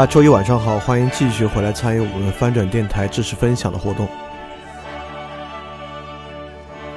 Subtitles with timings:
[0.00, 4.08] 大家周一晚上好，欢迎继续回来参与我们翻转电台知识分享的活动。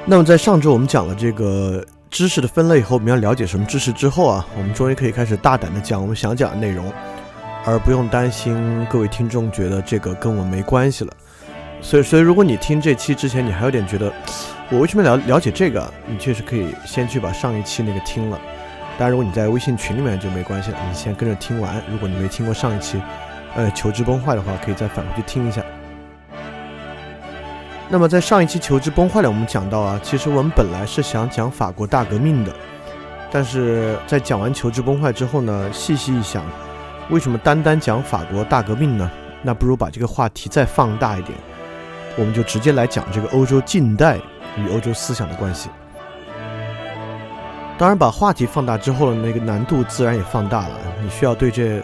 [0.06, 6.90] 那么在上周我们讲了这个知识的分类以后，我们要了解什么知识之后啊，我们终于可以开始大胆的讲我们想讲的内容，
[7.66, 11.12] 而不用担心各位听众觉得这个跟我没关系了。
[11.82, 14.10] 所以，所以如果你听这期之前你还有点觉得
[14.70, 18.40] 我为什么了了解这个，你确实可以先去把上一期那个听了。
[18.96, 21.82] 当然，如果你在微信群里面就没关系了，你先跟着听完。
[21.90, 23.02] 如果你没听过上一期，
[23.56, 25.62] 呃，求知崩坏的话，可以再返回去听一下。
[27.88, 32.52] 那么在上一期求知崩坏里，我们讲到啊，其实我们本来是想讲法国大革命的，
[33.30, 36.44] 但是在讲完求知崩坏之后呢，细细一想，
[37.10, 39.10] 为什么单单讲法国大革命呢？
[39.42, 41.36] 那不如把这个话题再放大一点，
[42.16, 44.18] 我们就直接来讲这个欧洲近代
[44.56, 45.68] 与欧洲思想的关系。
[47.76, 50.78] 当然，把话题放大之后呢，那个难度自然也放大了。
[51.02, 51.82] 你需要对这，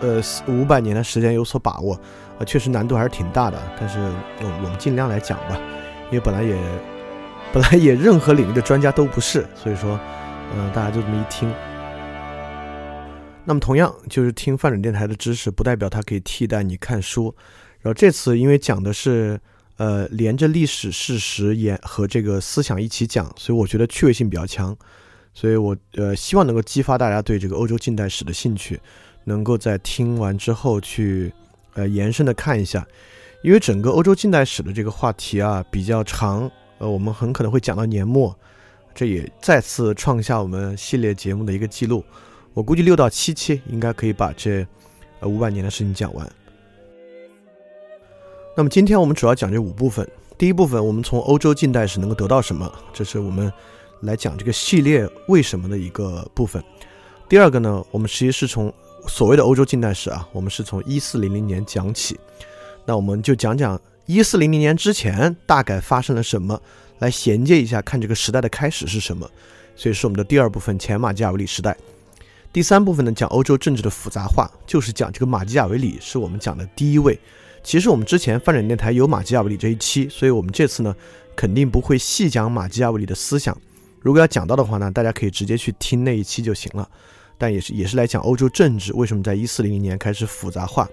[0.00, 1.98] 呃，五百年的时间有所把握，
[2.38, 3.60] 呃，确实难度还是挺大的。
[3.78, 3.98] 但是，
[4.40, 5.60] 我我们尽量来讲吧，
[6.06, 6.56] 因为本来也，
[7.52, 9.98] 本来也任何领域的专家都不是，所以说，
[10.54, 11.52] 嗯，大家就这么一听。
[13.44, 17.34] 那么，同样就是听泛转电台的知识，不代表它可以替代你看书。
[17.80, 19.40] 然后这次因为讲的是，
[19.76, 24.76] 呃，连着历史事实也和这个思想一起讲，所以我觉得趣味性比较强。
[25.34, 28.78] 所以，我呃希望能够激发大家对这个欧洲近代史的兴趣，
[29.24, 31.32] 能够在听完之后去
[31.72, 32.86] 呃延伸的看一下，
[33.42, 38.36] 因为整个欧洲近代史的这个话题啊比较长，呃，我们很可能会讲到年末，
[38.94, 42.04] 这也再次创下我们系列节目的一个记录。
[42.52, 44.66] 我估计六到七期应该可以把这
[45.20, 46.30] 呃五百年的事情讲完。
[48.54, 50.06] 那么今天我们主要讲这五部分，
[50.36, 53.50] 第一部分我们从欧洲近代史能够得到什么，这是我们。
[54.02, 56.62] 来讲这个系列为什么的一个部分。
[57.28, 58.72] 第二个呢，我们实际是从
[59.08, 62.18] 所谓的欧洲近代史啊，我们是从一四零零年讲起。
[62.84, 66.60] 那我们就讲讲一四零零年之前大概发生了什么，
[66.98, 69.28] 来衔接一下，看这个时代的开始是什么。
[69.74, 71.76] 所以是我们的第二部分前马基雅维里时代。
[72.52, 77.18] 第三部分呢，讲欧洲政治的复杂化，就是讲这个马基雅维里是我们讲的第一位。
[77.62, 80.94] 其实我们之前翻转电台有马基雅维里这一期，所以我们这次呢
[81.34, 83.56] 肯定不会细讲马基雅维里的思想。
[84.02, 86.88] 如果要讲到的话呢，大家可以直接去听那一期就行了。
[87.38, 90.88] 但也是也是来讲欧洲政治为什么在一四零零年开始复杂化。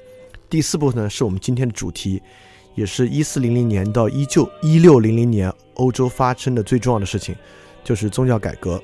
[0.49, 2.21] 第四部分呢是我们今天的主题，
[2.73, 7.35] 也是一四零零年到一九一六零零年欧洲发生的最重要的事情，
[7.83, 8.81] 就是宗教改革。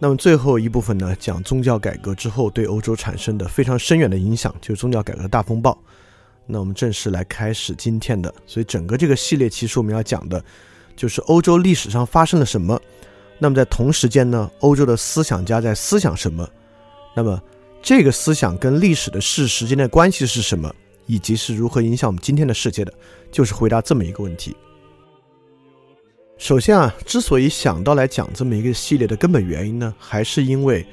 [0.00, 5.76] 那么最后一部分呢，讲宗教改革之后对欧洲产生的非常深远的影响，就是宗教改革的大风暴。
[6.46, 10.44] 那我们正式来开始今天的，所以整个这个系列其实我们要讲的。
[10.96, 12.80] 就是欧洲历史上发生了什么，
[13.38, 16.48] 那么在同时间呢，欧洲的思想家在思想什么？
[17.14, 17.40] 那么
[17.82, 20.72] 这个思想跟历史的事实间的关系是什么？
[21.06, 22.92] 以及是如何影响我们今天的世界的？
[23.30, 24.56] 就是回答这么一个问题。
[26.38, 30.86] 首先啊，之所以想到来讲这么一个系列的根本原因呢，还是因为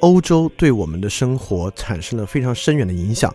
[0.00, 3.34] 欧洲对我们的生活产生了非常深远的影响。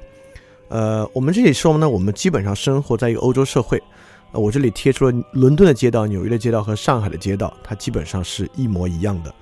[0.69, 3.81] 呃，我们这里说呢，我们基本上生活在一个欧洲社会。
[4.31, 9.33] 啊，我这里贴出了伦敦的街道、纽约的街道和上海的街道，它基本上是一模一样的。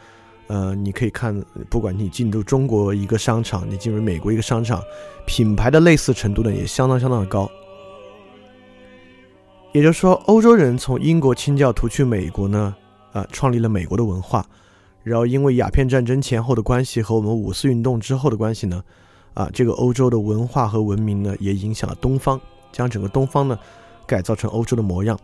[0.47, 1.39] 呃，你可以看，
[1.69, 4.81] 不管你进入中国一个商场，你进入美国一个商场，
[5.27, 7.47] 品牌的类似程度呢也相当相当的高。
[9.73, 12.75] 也就是说，欧洲人从英国清教徒去美国呢，
[13.11, 14.43] 啊，创立了美国的文化。
[15.03, 18.83] 然后因为鸦片战争前后的关系和我们五四运动之后的关系呢，
[19.35, 22.41] 啊，这个欧洲的文化和文明呢，也影响了东方，
[22.71, 23.57] 将整个东方呢
[24.09, 25.17] 改造成欧洲的模样。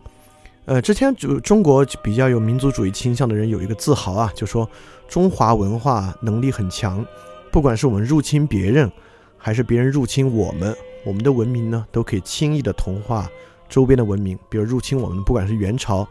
[0.66, 4.68] 呃，之前就中国比较有民族主义倾向的人有一个自豪啊，就说
[5.08, 7.04] 中华文化能力很强，
[7.52, 8.90] 不管是我们入侵别人，
[9.36, 10.74] 还是别人入侵我们，
[11.04, 13.28] 我们的文明呢都可以轻易的同化
[13.68, 14.36] 周边的文明。
[14.48, 16.06] 比如入侵我们，不管是元朝，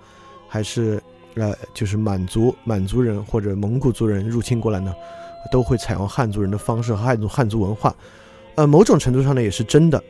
[0.47, 1.01] 还是
[1.35, 4.93] 呃就是满族满族人或者蒙古族人入侵过来呢，
[5.51, 7.93] 都会采用汉族人的方式和汉族汉族文化。
[8.55, 10.01] 呃，某种程度上呢也是真的。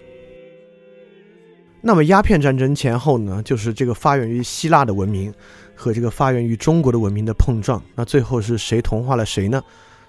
[1.88, 5.32] 那么鸦片战争前后呢，就是这个发源于希腊的文明
[5.76, 7.80] 和这个发源于中国的文明的碰撞。
[7.94, 9.62] 那最后是谁同化了谁呢？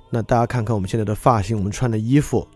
[0.08, 2.48] 那大家看看我们现在的发型，我们穿的衣服，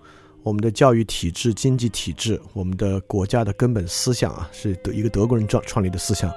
[0.42, 6.30] 我们的教育体制、经济体制，我们的国家的根本思想啊，是德一个德国人创创立的思想。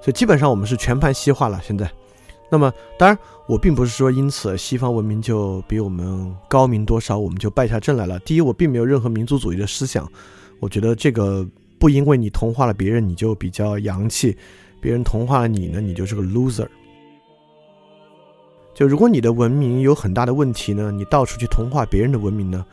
[0.00, 1.60] 所以基本上我们是全盘西化了。
[1.62, 1.92] 现在，
[2.50, 8.18] 那么当然我并不是说因此西方文明就比我们高明多少，我们就败下阵来了。
[8.20, 10.10] 第一，我并没有任何民族主义的思想，
[10.58, 11.46] 我觉得这个。
[11.78, 14.34] 不因为你同化了别人，你就比较洋气；
[14.80, 16.66] 别人同化了你呢，你就是个 loser。
[18.74, 22.64] 就如果你的文明有很大的问题呢，你到处去同化别人的文明呢，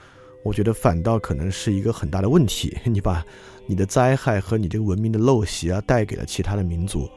[0.43, 2.75] 我觉得反倒可能是一个很大的问题。
[2.85, 3.23] 你把
[3.67, 7.07] 你的灾害和你这个文明的陋习啊带给了其他的民族，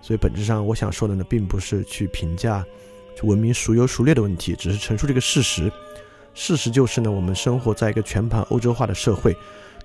[0.00, 2.64] 所以本质上我想说的呢，并不是去评价
[3.22, 5.70] 文明孰优孰劣的问题，只是陈述这个事实。
[6.32, 9.36] 事实就是呢，我们生活在一个全盘欧洲化的社会。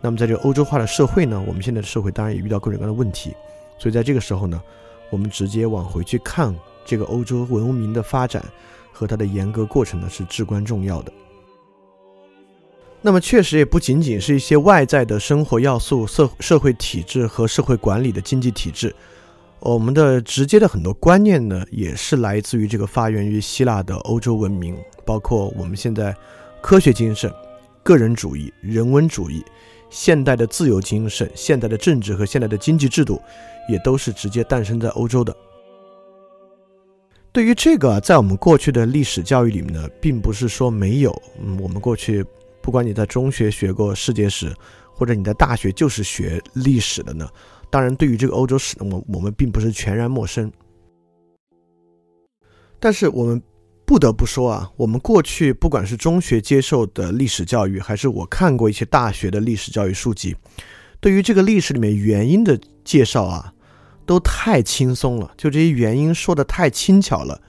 [0.06, 3.34] 那么，在这个欧洲化的社会呢，我们现在的社会当然也遇到各种各样的问题，
[3.80, 4.62] 所以在这个时候呢，
[5.10, 6.56] 我们直接往回去看
[6.86, 8.46] 这个欧洲文明的发展
[8.94, 11.12] 和它的严格过程呢，是至关重要的。
[13.02, 18.96] 那么，确实也不仅仅是一些外在的生活要素、社社会体制和社会管理的经济体制，
[19.60, 26.16] 我们的直接的很多观念呢，也是来自于这个发源于希腊的欧洲文明，包括我们现在
[26.62, 27.34] 科学精神、
[27.82, 29.44] 个人主义、人文主义。
[29.90, 33.22] 现代的自由精神、现代的政治和现代的经济制度，
[33.70, 35.36] 也都是直接诞生在欧洲的。
[37.32, 41.22] 对于这个，在我们过去的历史教育里面呢，并不是说没有。
[41.42, 42.26] 嗯，我们过去，
[42.62, 44.54] 不管你在中学学过世界史，
[44.94, 47.30] 或者你在大学就是学历史的呢，
[47.70, 50.52] 当然，对于这个欧洲史呢，我我们并不是全然陌生。
[52.80, 53.42] 但是我们。
[53.86, 60.36] 不得不说啊，我们过去不管是中学接受的历史教育，还是我看过一些大学的历史教育书籍，
[61.00, 63.54] 对于这个历史里面原因的介绍啊，
[64.06, 67.40] 都太轻松了，就这些原因说的太轻巧了。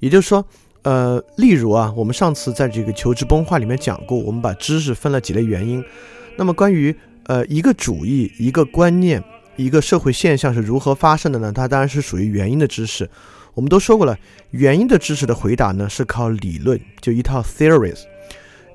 [0.00, 0.44] 也就是说，
[0.82, 5.82] 呃，例如啊，我们上次在这个求知崩坏里面讲过，我们把知识分了几类原因。
[6.36, 6.94] 那么关于
[7.24, 9.22] 呃一个主义、一个观念、
[9.56, 11.50] 一个社会现象是如何发生的呢？
[11.50, 13.08] 它当然是属于原因的知识。
[13.54, 14.18] 我们都说过了，
[14.50, 18.00] 原因的知识的回答呢是靠理论，就一套 theories。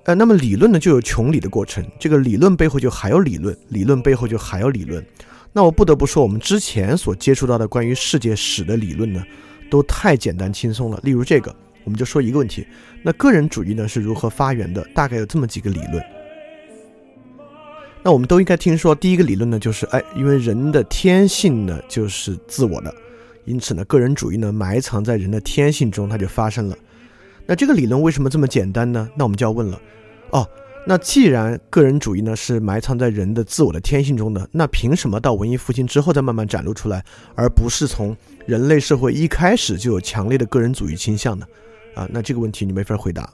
[0.04, 5.04] 呃，那么理论呢就有穷理的过程，这个理论背后就还有理论，理论背后就还有理论。
[5.52, 9.24] 那我不得不说，我们之前所接触到的关于世界史的理论呢，
[9.70, 11.00] 都太简单轻松了。
[11.02, 11.56] 例如这个，
[11.86, 12.68] 我们就说一个问题：
[13.02, 14.86] 那个人主义呢是如何发源的？
[14.94, 16.04] 大概有这么几个理论。
[18.04, 22.94] 那我们都应该听说，第一个理论呢就是，哎，因为人的天性呢就是自我的。
[23.46, 26.76] 因此呢，个人主义呢埋藏在人的天性中，它就发生了。
[27.46, 29.08] 那这个理论为什么这么简单呢？
[29.16, 29.80] 那我们就要问了，
[30.32, 30.50] 哦，
[30.88, 37.04] 那既然个人主义呢是埋藏在人的自我的天性中的，那凭什么到文艺复兴之后再慢慢展露出来，
[37.36, 41.46] 而不是从人类社会一开始就有强烈的个人主义倾向呢？
[41.94, 43.32] 啊，那这个问题你没法回答。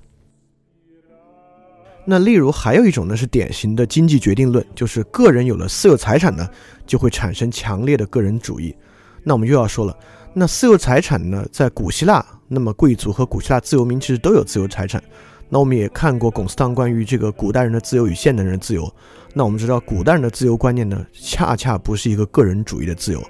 [2.03, 6.49] 那例如还有一种呢是典型的经济决定论，就是个人有了私有财产呢，
[6.85, 8.75] 就会产生强烈的个人主义。
[9.23, 9.97] 那我们又要说了，
[10.33, 11.45] 那私有财产呢？
[11.51, 15.01] 在古希腊，那么贵族和古希腊自由民其实都有自由财产。
[15.49, 18.89] 那我们也看过龚斯汤关于这个古代人的自由与现代人的自由。
[19.33, 23.21] 那我们知道，古代人的自由观念呢，恰恰不是一个个人主义的自由，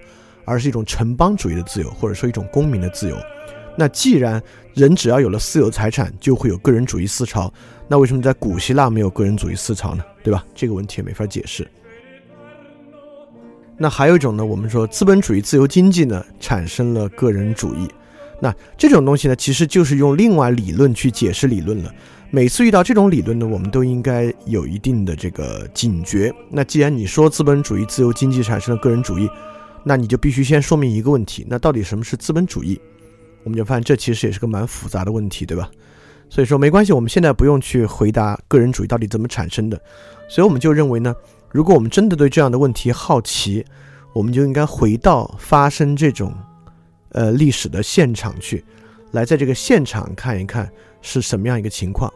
[0.46, 3.18] 而是一种城邦主义的自由，或者说一种公民的自由。
[3.76, 4.42] 那既然
[4.74, 7.52] 人只要有了私有财产，就会有个人主义思潮，
[7.88, 10.04] 那为什么在古希腊没有个人主义思潮呢？
[10.24, 10.46] 对吧？
[10.54, 11.68] 这个问题也没法解释。
[13.82, 17.90] 那还有一种呢，我们说资本主义自由经济呢产生了个人主义，
[18.40, 21.92] 那这种东西呢，其实就是用另外理论去解释理论了。
[22.30, 26.32] 每次遇到这种理论呢，我们都应该有一定的这个警觉。
[26.52, 29.28] 那既然你说资本主义自由经济产生了个人主义，
[29.84, 32.80] 那你就必须先说明一个问题：那到底什么是资本主义？
[33.44, 35.68] 我们就发现这其实也是个蛮复杂的问题，对吧？
[36.30, 39.82] 所以说没关系，我们现在不用去回答个人主义到底怎么产生的，
[40.30, 41.16] 所以我们就认为呢。
[41.52, 43.66] 如果我们真的对这样的问题好奇，
[44.14, 46.34] 我们就应该回到发生这种
[47.10, 48.64] 呃历史的现场去，
[49.12, 52.12] 来在这个现场看一看是什么样一个情况。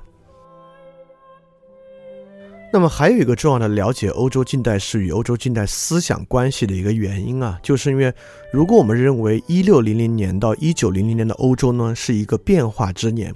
[2.74, 8.14] 那么还有一个重要的了解欧洲近代史与欧洲近代思想关系的一个原因啊，就是因为
[8.52, 13.34] 如果我们认为一六零零年到一九零零年的欧洲呢是一个变化之年，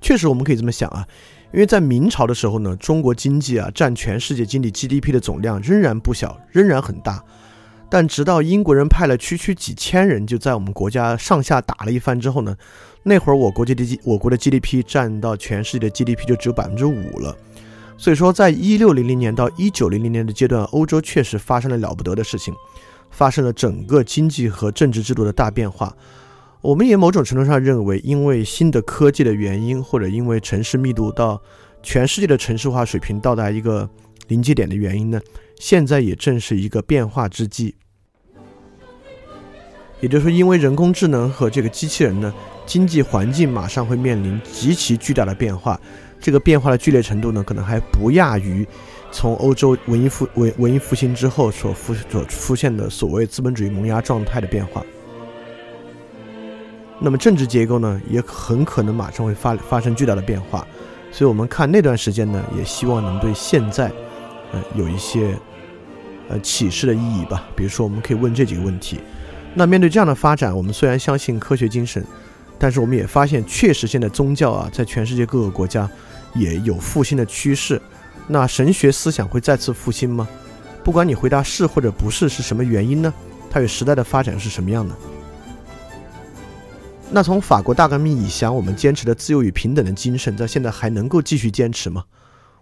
[0.00, 1.04] 确实我们可以这么想啊，
[1.56, 7.24] 因为在明朝的时候呢，中国经济啊占全世界经济 GDP 的总量仍然不小，仍然很大，
[7.88, 12.54] 但直到英国人派了区区几千人就在我们国家上下打了一番之后呢，
[13.04, 17.34] 那会儿我国 GDP 我国的 GDP 占到全世界的 GDP 就只有百分之五了。
[17.96, 22.52] 所以说，在一六零零年到一九零零年的阶段，欧洲确实发生了了不得的事情，
[23.10, 25.96] 发生了整个经济和政治制度的大变化。
[26.62, 31.40] 我们也某种程度上认为，因为新的科技的原因，或者因为城市密度到
[31.82, 33.88] 全世界的城市化水平到达一个
[34.28, 35.20] 临界点的原因呢，
[35.60, 37.74] 现在也正是一个变化之际。
[40.00, 42.34] 也就是说，因为人工智能和这个机器人呢，
[42.66, 45.80] 经济环境马上会面临极其巨大的变化。
[46.18, 48.66] 这个变化的剧烈程度呢，可能还不亚于
[49.12, 54.84] 从欧洲文艺复文文艺复兴之后所复所出现的所谓资本主义萌芽状态的变化。
[57.00, 60.66] 那么政治结构呢，也很可能马上会发发生巨大的变化。
[61.12, 63.90] 所以，我们看那段时间呢，也希望能对现在，
[64.52, 65.34] 呃，有一些
[66.28, 67.48] 呃启示的意义吧。
[67.54, 69.00] 比如说，我们可以问这几个问题。
[69.54, 72.04] 那面对这样的发展，我们虽然相信科学精神，
[72.58, 75.88] 但是我们也发现，确实现在宗教啊，在全世界各个国家。
[76.34, 77.80] 也有复兴的趋势，
[78.26, 80.28] 那神学思想会再次复兴吗？
[80.84, 83.10] 不管你回答是或者不是，是什么原因呢？
[83.50, 84.94] 它与时代的发展是什么样的？
[87.10, 92.04] 那从法国大革命以降，我们坚持的自由与平等的精神，在现在还能够继续坚持吗？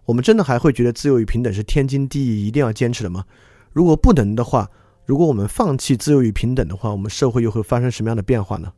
[0.05, 3.25] 我们真的还会觉得自由与平等是天经地义、一定要坚持的吗？
[3.73, 4.71] 如果不能的话，
[5.07, 8.73] 如果我们放弃自由与平等的话，我们社会又会发生什么样的变化呢？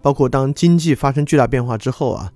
[0.00, 2.32] 包括当经济发生巨大变化之后啊。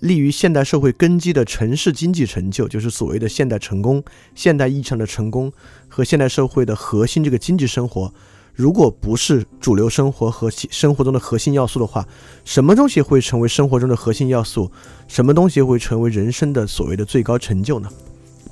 [0.00, 5.50] 立于现代社会根基的城市经济成就，就是所谓的现代成功、现代意义上的成功
[5.88, 8.12] 和现代社会的核心这个经济生活，
[8.56, 12.08] 如果不是主流生活和生活中的核心要素的话，
[12.42, 14.72] 什么东西会成为生活中的核心要素？
[15.06, 17.88] 什么东西会成为人生的所谓的最高成就呢？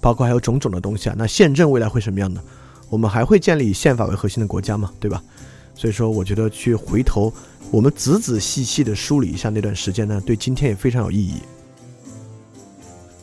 [0.02, 1.14] 包括还有种种的东西啊。
[1.16, 2.40] 那宪政未来会什么样呢？
[2.90, 4.92] 我们还会建立以宪法为核心的国家吗？
[5.00, 5.22] 对吧？
[5.74, 7.32] 所以说，我觉得去回头。
[7.70, 11.36] 我们仔仔细细地梳理一下那段时间呢，对今天也非常有意义。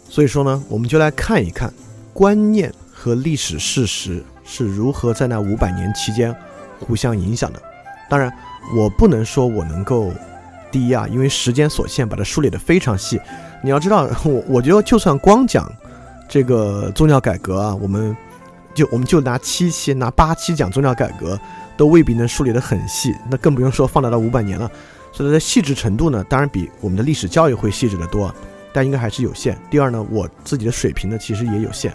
[0.10, 1.72] 所以说呢，我们就来看一看
[2.12, 6.36] 观念和历史事实是如何在那五百年期间
[6.82, 7.62] 互相影响的。
[8.10, 8.32] 当然，
[8.76, 10.12] 我不能说我能够
[10.72, 13.20] 第一啊，因为时间所限，把它梳理得非常细。
[13.64, 15.72] 你要知道，我我觉得就算光讲
[16.28, 18.16] 这个宗教改革啊，我们
[18.74, 21.40] 就 我们就拿七期、拿八期讲宗教改革。
[21.78, 24.70] 都未必能梳理得很细，那更不用说放大到五百年了。
[25.12, 28.32] 所以它的细致程度呢，当然比我们的历史教育会细致得多，
[28.72, 29.58] 但应该还是有限。
[29.72, 31.92] 第二呢，我自己的水平呢其实也有限，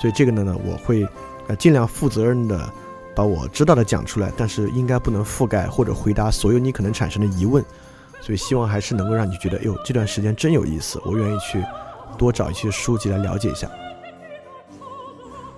[0.00, 1.04] 所以这个呢呢，我会
[1.48, 2.70] 呃尽量负责任的
[3.14, 7.64] 把我知道的讲出来，但是应该不能覆盖或者回答所有你可能产生的疑问。
[8.20, 11.62] 所以希望还是能够让你觉得，哎呦，这段时间真有意思，我愿意去
[12.16, 13.70] 多找一些书籍来了解一下。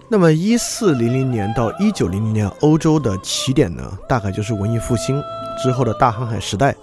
[0.09, 5.23] 那么，一四零零年到一九零零年，欧洲的起点呢，大概就是文艺复兴
[5.63, 6.75] 之后的大航海时代，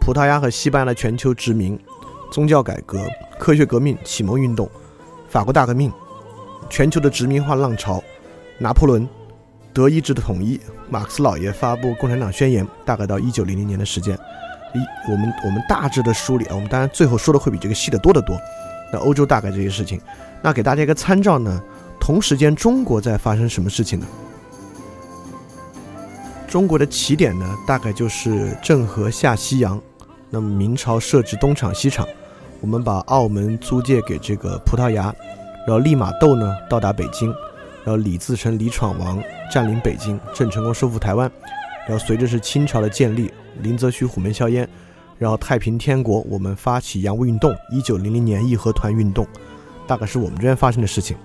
[0.00, 1.78] 葡萄牙和西班牙的全球殖民，
[2.30, 2.98] 宗教改革，
[3.38, 4.68] 科学革命，启蒙运动，
[5.28, 5.92] 法国大革命，
[6.70, 8.02] 全球的殖民化浪潮，
[8.58, 9.08] 拿破仑，
[9.76, 14.18] 德意志的统一，马克思老爷发布共产党宣言，大概到一九零零年的时间。
[14.72, 14.78] 一，
[15.12, 18.40] 我们我们大致的梳理啊，我们当然最后说的会比这个细的多得多。
[18.90, 20.00] 那欧洲大概这些事情，
[20.40, 21.62] 那给大家一个参照呢。
[22.00, 24.06] 同时间，中国在发生什么事情呢？
[26.48, 29.78] 中国的起点呢，大概就是郑和下西洋。
[30.30, 32.08] 那么明朝设置东厂西厂，
[32.62, 35.14] 我们把澳门租借给这个葡萄牙，
[35.66, 37.30] 然后利玛窦呢到达北京，
[37.86, 41.30] 然后李自成、李闯王占领北京，郑成功收复台湾，
[41.86, 44.68] 然后随着是清朝的建立，林则徐虎门销烟，
[45.18, 49.24] 然后太平天国，我们发起洋务运动，一九零零年义和团运动，
[49.86, 51.16] 大概是我们这边发生的事情。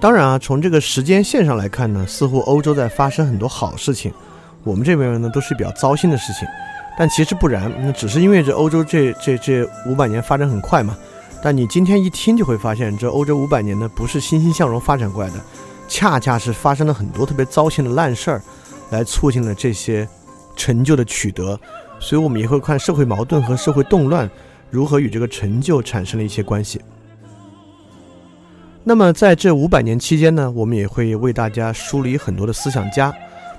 [0.00, 4.10] 当然啊，从这个时间线上来看呢，似乎欧洲在发生很多好事情，
[4.64, 6.48] 我们这边呢都是比较糟心的事情。
[6.98, 10.96] 但其实不然，那只是因为这欧洲这这这五百年发展很快嘛。
[11.46, 15.36] 但你今天一听就会发现，这欧洲五百年呢不是欣欣向荣发展过来的，
[15.86, 18.42] 恰恰是发生了很多特别糟心的烂事儿，
[18.90, 20.08] 来促进了这些
[20.56, 21.56] 成就的取得。
[22.00, 24.28] 所以我们也会看社会矛盾和社会动乱
[24.72, 26.80] 如何与这个成就产生了一些关系。
[28.82, 33.14] 那么在这五百年期间呢，我们也会为大家梳理很多的思想家，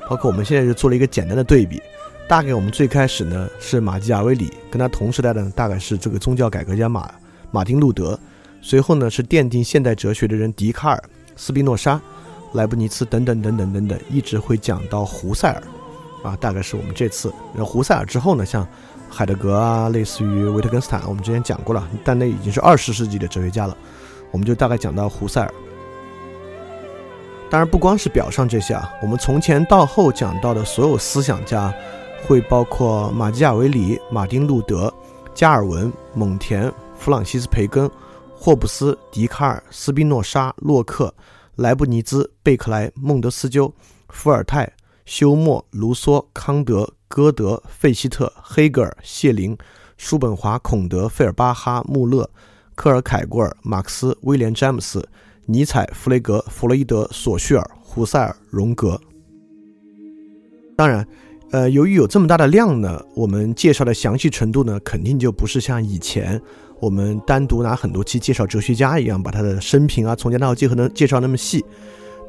[0.09, 1.81] 包括我们现在就做了一个简单的对比。
[2.27, 7.09] 大概我们最开始呢是马基雅维里，跟他同时代的大概是这个宗教改革家马
[7.51, 8.19] 马丁路德，
[8.61, 11.03] 随后呢是奠定现代哲学的人笛卡尔、
[11.35, 11.99] 斯宾诺莎、
[12.53, 15.63] 莱布尼茨等等等等等等，一直会讲到胡塞尔，
[16.23, 17.33] 啊，大概是我们这次。
[17.53, 18.67] 然后胡塞尔之后呢，像
[19.09, 23.75] 海德格啊，类似于维特根斯坦，我们之前讲过了，但那已经是二十世纪的哲学家了，
[24.31, 25.53] 我们就大概讲到胡塞尔。
[27.49, 31.73] 当然不光是表上这些啊，我们从前到后讲到的所有思想家。
[32.25, 34.93] 会包括马基雅维里、马丁·路德、
[35.33, 37.89] 加尔文、蒙田、弗朗西斯·培根、
[38.33, 41.13] 霍布斯、笛卡尔、斯宾诺莎、洛克、
[41.55, 43.73] 莱布尼兹、贝克莱、孟德斯鸠、
[44.09, 44.71] 伏尔泰、
[45.05, 49.57] 休谟、卢梭、康德、歌德、费希特、黑格尔、谢林、
[49.97, 52.29] 叔本华、孔德、费尔巴哈、穆勒、
[52.75, 55.07] 科尔凯郭尔、马克思、威廉·詹姆斯、
[55.45, 58.99] 尼采、弗雷格、弗洛伊德、索绪尔、胡塞尔、荣格。
[60.75, 61.07] 当然。
[61.49, 66.41] 呃，由于有这么大的量呢，我们介绍的详细程度呢，肯定就不是像以前
[66.79, 71.63] 我们单独拿很多期介绍哲学家一样，把他的生平啊，从前到后结合的介绍那么细。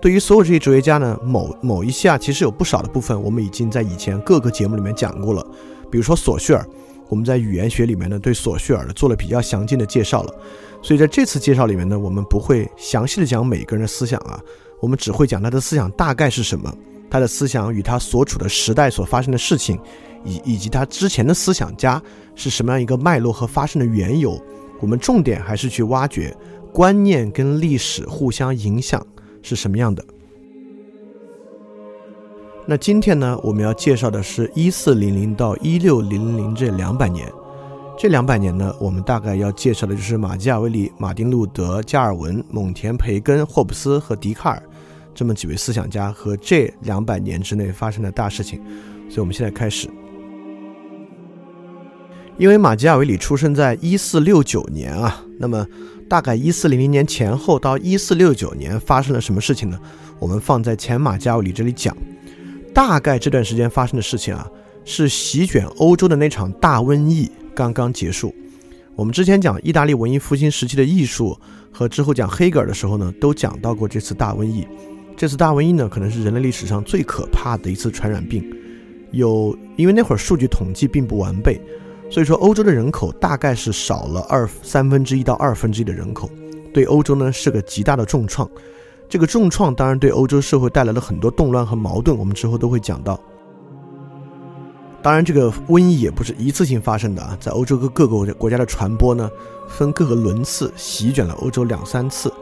[0.01, 5.45] 对于所有这些哲学家呢，某某一下，其实有不少的部分我们已经在以前各个节目里面讲过了。
[5.91, 6.65] 比如说索绪尔，
[7.09, 10.35] 我们在语言学里面呢，对索绪尔做了比较详尽的介绍了。
[10.83, 14.41] 所以在这次介绍里面呢，我们不会详细的讲每个人的思想啊，
[14.81, 16.73] 我们只会讲他的思想大概是什么。
[17.11, 19.81] 他的思想与他所处的时代所发生的事情，
[20.25, 22.03] 以以及他之前的思想家
[22.35, 24.41] 是什么样一个脉络和发生的缘由，
[24.81, 26.37] 我们重点还是去挖掘
[26.73, 29.05] 观念跟历史互相影响
[29.43, 30.05] 是什么样的。
[32.67, 37.27] 那今天呢，我们要介绍的是一四零零到一六零零这两百年。
[37.97, 44.63] 这两百年呢，我们大概要介绍的就是马基雅维里、马丁路德、加尔文、蒙田、培根、霍布斯和笛卡尔。
[45.15, 48.61] 这么几位思想家和这两百年之内发生的大事情，
[49.09, 49.89] 所以我们现在开始。
[52.39, 55.67] 因为马基雅维里出生在一四六九年啊，那么
[56.09, 59.77] 大概一四零零年前后到一四六九年发生了什么事情呢？
[60.21, 61.97] 我们放在前马基雅维里这里讲。
[62.73, 64.49] 大概这段时间发生的事情啊，
[64.85, 68.33] 是席卷欧洲的那场大瘟疫刚刚结束。
[68.95, 71.37] 我们之前讲意大利文艺复兴时期的艺术
[71.73, 74.65] 和之后讲黑格尔的时候呢，都讲到过这次大瘟疫。
[75.17, 78.49] 这次大瘟疫呢，可能是人类历史上最可怕的一次传染病。
[79.11, 81.61] 有，因为那会儿数据统计并不完备，
[82.11, 86.29] 所以说欧洲的人口大概是少了二三分之一到二分之一的人口，
[86.73, 88.49] 对欧洲呢是个极大的重创。
[89.09, 93.19] 这个重创当然对欧洲社会带来了很多动乱和矛盾，我们之后都会讲到。
[95.01, 99.31] 当然，这个瘟疫也不是一次性发生的啊，在欧洲各各个国家的传播呢，
[99.69, 102.33] 分各个轮次席卷了欧洲两三次。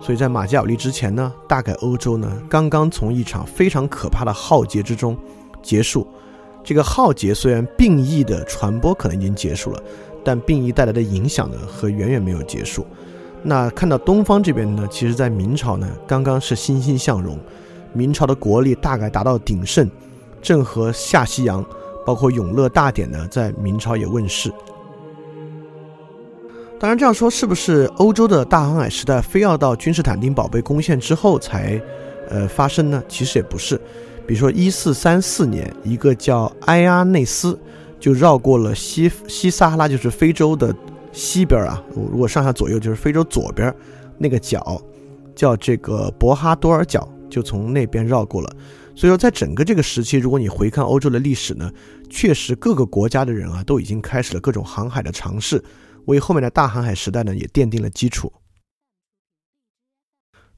[0.00, 5.16] 所以在马基雅利之前呢，大概欧洲呢刚刚从一场非常可怕的浩劫之中
[5.62, 6.06] 结束。
[6.64, 9.82] 这个浩劫虽然病疫的传播可能已经结束了，
[10.24, 12.86] 但病疫带来的影响呢和远远没有结束。
[13.42, 17.38] 那看到东方这边呢，其实在明朝呢刚刚是欣欣向荣，
[17.92, 19.90] 明朝的国力大概达到鼎盛，
[20.40, 21.62] 郑和下西洋，
[22.06, 24.50] 包括永乐大典呢在明朝也问世。
[26.80, 31.80] 当然，这样说是不是欧洲的大航海时代非要到君士坦丁堡被攻陷之后才，
[32.30, 33.02] 呃发生呢？
[33.06, 33.78] 其实也不是。
[34.26, 37.58] 比如说，一四三四年，一个叫埃阿内斯
[38.00, 40.74] 就绕过了西西撒哈拉，就是非洲的
[41.12, 41.82] 西边啊。
[41.94, 43.74] 如果上下左右就是非洲左边
[44.16, 44.80] 那个角，
[45.34, 48.56] 叫这个博哈多尔角，就从那边绕过了。
[48.96, 51.70] 所以说，在整个这个时期，如果你回看欧洲的历史呢，
[52.08, 55.62] 确实各个国家的人啊都已经开始了各种航海的尝试。
[56.06, 58.32] 为后面的大航海时代呢也奠定了基础。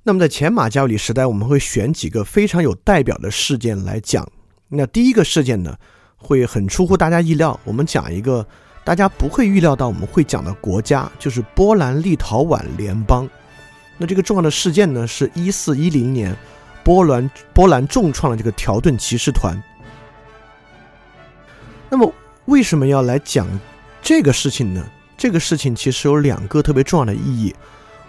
[0.08, 4.24] 那么在前马加维里时代，我们会选几个非常有代表的事件来讲。
[4.68, 5.76] 那第一个事件呢，
[6.14, 7.58] 会很出乎大家意料。
[7.64, 8.46] 我们讲一个
[8.84, 13.28] 大家不会预料到我们会讲的国家，就是波兰立陶宛联邦。
[13.98, 16.36] 那这个重要的事件呢，是一四一零年，
[16.84, 19.60] 波兰波兰重创了这个条顿骑士团。
[21.90, 22.12] 那么
[22.44, 23.48] 为什么要来讲
[24.00, 24.88] 这个事情呢？
[25.18, 27.52] 这个事情其实有两个特别重要的意义。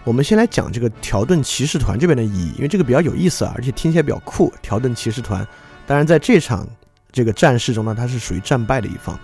[0.08, 4.50] 我们先来讲这个条顿骑士团这边的意义，因为这个比较有意思啊，而且听起来比较酷。
[4.62, 5.46] 条顿骑士团，
[5.86, 6.66] 当然在这场
[7.12, 9.20] 这个战事中呢，它是属于战败的一方。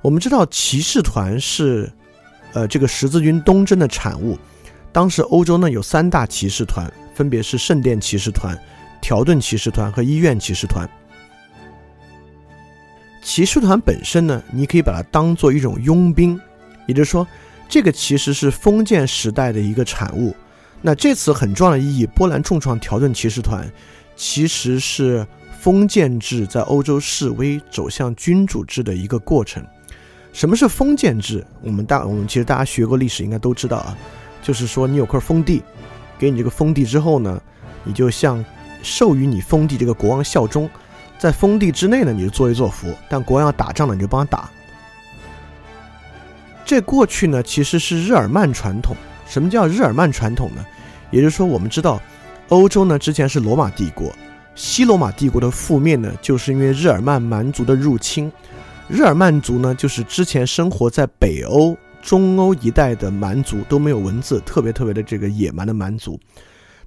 [0.00, 1.92] 我们知道骑士团是
[2.52, 4.38] 呃这个十字军东征的产物。
[4.92, 8.56] 当时欧洲呢有三大骑士团，分别是圣殿骑士团、
[9.02, 10.88] 条顿骑士团和医院骑士团。
[13.20, 16.40] 骑士团本身呢，你可以把它当做一种佣兵。
[16.86, 17.26] 也就是说，
[17.68, 20.34] 这个其实是封建时代的一个产物。
[20.80, 23.70] 那这次很重要的意义，波兰重创条顿骑士团，
[24.16, 25.26] 其实是
[25.60, 29.64] 封建制在欧洲示威走向君主制的一个过程。
[30.32, 31.44] 什么是封建制？
[31.62, 33.98] 我们大我们其实大家学过历史，应该都知道啊，
[34.40, 35.62] 就是说你有块封地，
[36.16, 37.42] 给你这个封地之后呢，
[37.82, 38.44] 你就向
[38.82, 40.70] 授予你封地这个国王效忠，
[41.18, 44.48] 在封地之内呢，你就作威作福，但国王要打仗了，你就帮他打。
[46.68, 48.94] 这过去呢，其实是日耳曼传统。
[49.26, 50.62] 什么叫日耳曼传统呢？
[51.10, 51.98] 也就是说，我们知道，
[52.50, 54.14] 欧洲呢之前是罗马帝国，
[54.54, 58.30] 西罗马帝国的覆灭呢，就是因为日耳曼蛮族的入侵。
[58.86, 66.20] 日耳曼族呢，就是之前生活在北欧、中欧一带的蛮族，都没有文字，特别特别的这个野蛮的蛮族。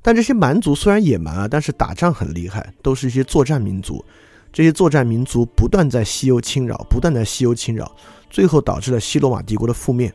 [0.04, 4.06] 但这些蛮族虽然野蛮啊，但是打仗很厉害，都是一些作战民族。
[4.52, 7.92] 这些作战民族不断在西欧侵扰，不断在西欧侵扰，
[8.30, 10.14] 最后导致了西罗马帝国的覆灭。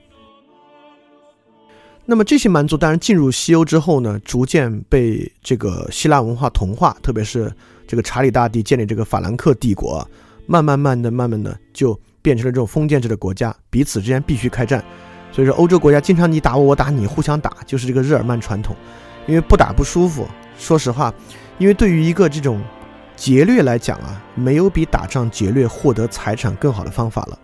[2.05, 7.53] 那么这些蛮族当然进入西欧之后呢，逐渐被这个希腊文化同化，特别是
[7.87, 10.09] 这个查理大帝建立这个法兰克帝国，
[10.47, 14.85] 慢慢慢的、慢慢的就变成了这种封建制的国家，彼此之间必须开战。
[15.33, 18.77] 所以说，欧洲国家经常你打我，我打你，互相打，就是这个日耳曼传统。
[19.27, 20.25] 因为不打不舒服。
[20.57, 21.13] 说实话，
[21.59, 22.63] 因为对于一个这种
[23.17, 27.39] 劫掠来讲啊，没有比打仗劫掠获得财产更好的方法了。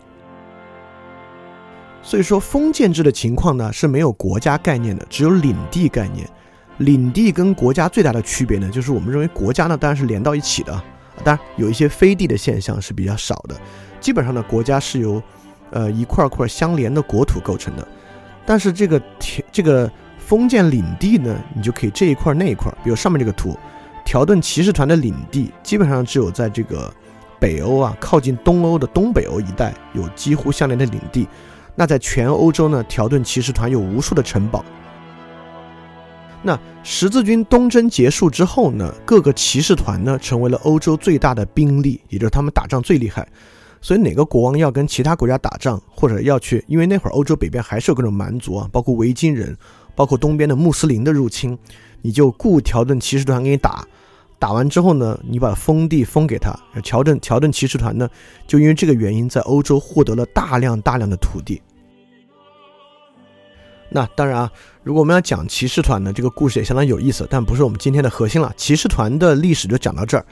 [2.03, 6.29] 所以说，封建制的情况呢是没有国家概念的，只有领地概念。
[6.79, 10.83] 领地跟国家最大的区别呢，就是我们认为国家呢当然是连到一起的，
[11.23, 13.55] 当然有一些飞地的现象是比较少的。
[13.99, 15.21] 基本上呢，国家是由
[15.71, 17.87] 呃一块块相连的国土构成的。
[18.45, 19.01] 但是这个
[19.51, 23.57] 这个封建领地呢，你就可以这一块那一块，比如上面这个图，
[24.05, 26.93] 条顿骑士团的领地基本上只有在这个
[27.39, 31.27] 北欧啊，靠近东欧的东北欧一带有几乎相连的领地。
[31.75, 34.63] 那在全欧洲呢，条顿骑士团有无数的城堡。
[36.41, 43.27] 那十字军东征结束之后呢，各个骑士团呢成为了欧洲最大的兵力，也就是他们打仗最厉害。
[43.81, 49.57] 所以哪个国王要跟其他国家打仗，或者要去，因为那会儿欧洲北边还是有各种蛮族啊，包括维京人，
[49.95, 51.57] 包括东边的穆斯林的入侵，
[52.03, 53.83] 你就雇条顿骑士团给你打。
[54.37, 58.09] 打完之后呢，你把封地封给他，条顿条顿骑士团呢，
[58.45, 61.61] 就因为这个原因，在欧洲获得了大量大量的土地。
[63.89, 64.51] 那当然啊，
[64.83, 68.51] 如果我们要讲骑士团呢，这个故事也相当有意思，但不是我们今天的核心了。
[68.57, 70.25] 骑士团的历史就讲到这儿，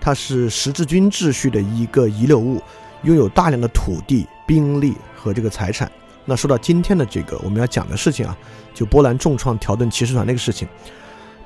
[0.00, 2.62] 它是十字军秩序的一个遗留物，
[3.02, 5.90] 拥有大量的土地、兵力和这个财产。
[6.24, 8.36] 那说到今天的这个我们要讲的事情啊，
[8.72, 10.68] 就波兰重创条顿骑士团那个事情。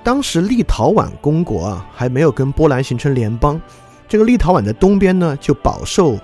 [0.02, 3.60] 当时立陶宛公国啊还没有跟波兰形成联邦，
[4.08, 6.18] 这个立陶宛的东边呢就饱受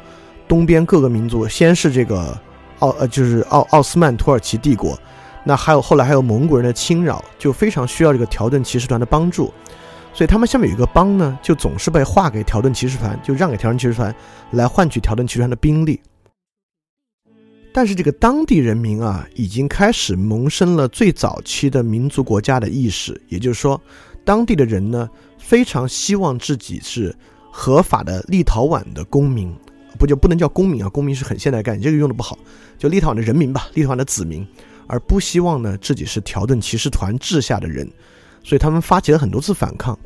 [0.48, 2.36] 东边各个民族，先是这个
[2.78, 4.98] 奥呃就是奥奥斯曼土耳其帝国，
[5.44, 9.52] 那还有后来还有蒙古人的侵扰，就非常需要这个条顿骑士团的帮助，
[10.12, 14.14] 所以他们下面有一个邦呢，就总是被划给条顿骑士团，就让给条顿骑士团
[14.52, 16.00] 来换取条顿骑士团的兵力。
[17.76, 23.78] 但是这个当地人民啊，已经开始萌生了最早期的民族国家的意识，也就是说，
[24.24, 27.14] 当地的人呢，非常希望自己是
[27.52, 29.54] 合法的立陶宛的公民，
[29.98, 30.88] 不就不能叫公民啊？
[30.88, 32.38] 公民是很现代概念，这个用的不好，
[32.78, 34.48] 就立陶宛的人民吧，立陶宛的子民，
[34.86, 37.86] 而不希望呢自己是条顿骑士团治下的人，
[38.42, 39.98] 所以他们发起了很多次反抗。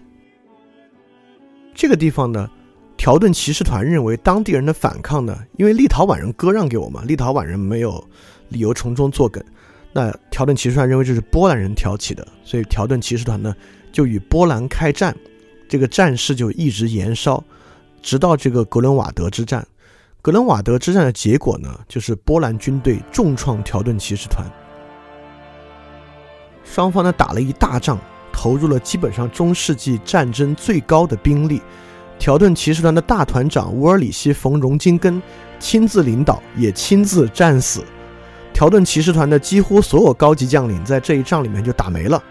[1.72, 2.50] 这个地方呢。
[3.00, 8.06] 条顿骑士团认为当地人的反抗呢，因为立陶宛人割让给我嘛，立陶宛人没有
[8.50, 9.42] 理由从中作梗。
[9.90, 13.56] 那条顿骑士团认为这是波兰人挑起的，所以条顿骑士团呢
[13.90, 15.16] 就与波兰开战，
[15.66, 17.42] 这个战事就一直延烧，
[18.02, 19.66] 直到这个格伦瓦德之战。
[20.20, 24.44] 格伦瓦德之战的结果呢，就是波兰军队重创条顿骑士团，
[26.64, 27.98] 双方呢打了一大仗，
[28.30, 31.62] 投入了基本上中世纪战争最高的兵力。
[32.20, 35.20] 条顿骑士团的大团长乌尔里希·冯·荣金根
[35.59, 37.83] 亲自领导，也亲自战死。
[38.52, 42.22] 条顿骑士团的几乎所有高级将领在这一仗里面就打没了。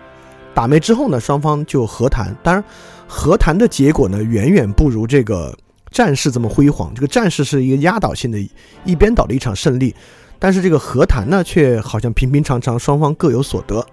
[0.53, 2.35] 打没之后呢，双方就和谈。
[2.43, 2.63] 当然，
[3.07, 5.57] 和谈的结果呢，远远不如这个
[5.89, 6.93] 战事这么辉煌。
[6.93, 8.39] 这个战事是一个压倒性的
[8.85, 9.95] 一边倒的一场胜利，
[10.37, 13.83] 但是这个和谈呢，却好像平平常常，双方各有所得。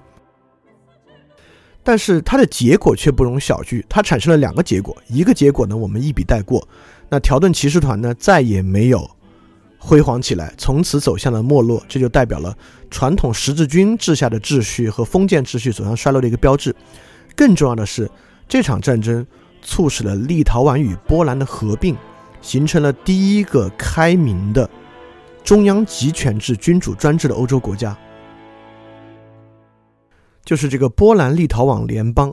[1.87, 4.96] 但是它的结果却不容小觑，它产生了两个结果。
[5.07, 6.66] 一个结果呢，我们一笔带过。
[7.09, 9.09] 那条顿骑士团呢，再也没有
[9.79, 11.81] 辉煌起来，从此走向了没落。
[11.87, 12.53] 这就代表了
[12.90, 16.75] 传统十字军治下的秩序和封建秩序走向衰落的一个标志。
[17.37, 18.11] 更重要的是，
[18.49, 19.25] 这场战争
[19.62, 21.96] 促使了立陶宛与波兰的合并，
[22.42, 24.68] 形成了第一个开明的
[25.44, 27.96] 中央集权制君主专制的欧洲国家。
[30.46, 32.32] 就是这个波兰立陶宛联邦，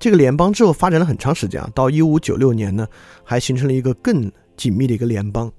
[0.00, 2.88] 这个联邦之后发展了很长时间啊，到一五九六年呢，
[3.22, 5.52] 还形成了一个更紧密的一个联邦。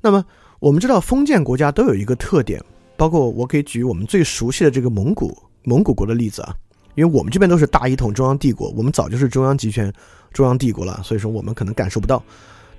[0.00, 0.24] 那么
[0.58, 2.58] 我们知道，封建国家都有一个特点，
[2.96, 6.56] 包括我可以举我们最熟悉的这个蒙古蒙古国的例子啊，
[6.94, 9.92] 因为我们这边都是大一统中央帝国，我们早就是中央集权
[10.32, 12.22] 中央帝国了，所以说我们可能感受不到。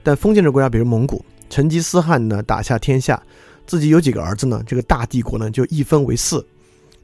[0.01, 3.21] 但封建的国家，比如蒙古，成吉思汗呢打下天下，
[3.67, 4.63] 自己有几个儿子呢？
[4.65, 6.43] 这个大帝国呢就一分为四，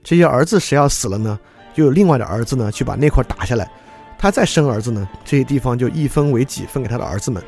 [0.03, 1.39] 这些儿子谁要死了呢？
[1.73, 3.71] 就有另外的儿子呢去把那块打下来，
[4.17, 7.41] 他再生儿子呢，这些地方就一分为几，分给他的儿子们。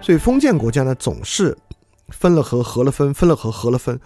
[0.00, 1.56] 所以封建国家呢总是。
[2.10, 4.00] 分了合，合了分，分了合，合了分。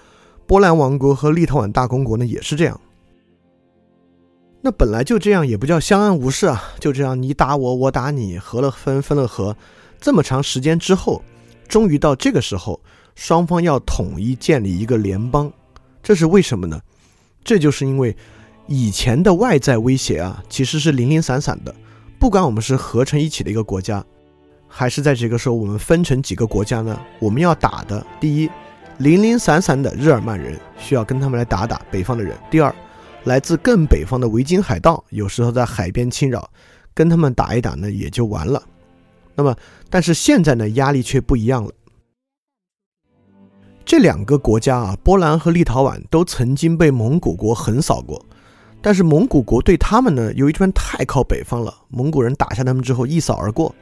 [0.44, 2.80] 波兰王国和立陶宛大公国呢，也是这样。
[4.60, 9.56] 那本来就这样，也不叫相安无事啊，就这样你打我，我打你，合了分，分了合。
[10.00, 11.22] 这么长时间之后，
[11.68, 12.80] 终于到这个时候，
[13.14, 15.52] 双方要统一建立一个联邦，
[16.02, 16.80] 这是为什么呢？
[17.44, 18.16] 这就是因为
[18.72, 21.74] 以前的外在威胁啊，其实是零零散散的，
[22.18, 24.02] 不管我们是合成一起的一个国家。
[24.66, 26.98] 还是在这个时候，我们分成几个国家呢？
[27.18, 28.50] 我们要打的，第一，
[28.96, 32.74] 零零散散的日耳曼人需要跟他们来打打北方的人；第二，
[33.24, 36.48] 来自更北方的维京海盗，有时候在海边侵扰，
[36.94, 38.62] 跟他们打一打呢，也就完了。
[39.34, 39.54] 那么，
[39.90, 41.70] 但是现在呢，压力却不一样了。
[43.84, 48.24] 这两个国家啊，波兰和立陶宛都曾经被蒙古国横扫过，
[48.82, 53.74] 但是蒙古国对他们呢，由于这边太靠北方了，蒙古人打下他们之后一扫而过。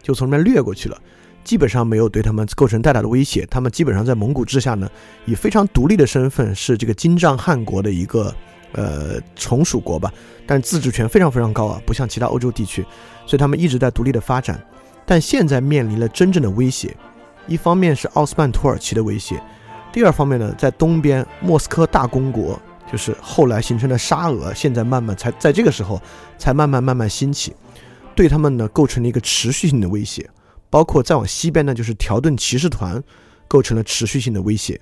[0.00, 0.96] 就从那边掠过去了，
[1.42, 3.46] 基本上没有对他们构成太大的威胁。
[3.50, 4.88] 他们基本上在蒙古之下呢，
[5.24, 8.32] 以非常独立的身份，是这个金帐汗国的一个
[8.72, 10.12] 呃从属国吧，
[10.46, 12.82] 但自治权非常非常高啊，不像其他欧洲地区，
[13.26, 14.62] 所以他们一直在独立的发展。
[15.06, 16.94] 但现在面临了真正的威胁，
[17.46, 19.42] 一方面是奥斯曼土耳其的威胁，
[19.92, 22.60] 第二方面呢，在东边莫斯科大公国，
[22.94, 26.00] 就是后来形成的沙俄，现在慢慢才在这个时候
[26.38, 27.52] 才慢慢慢慢兴起。
[28.14, 30.30] 对他们呢构成了一个持续性的威胁，
[30.70, 33.02] 包括再往西边呢，就是条顿骑士团
[33.48, 34.80] 构成了持续性的威胁。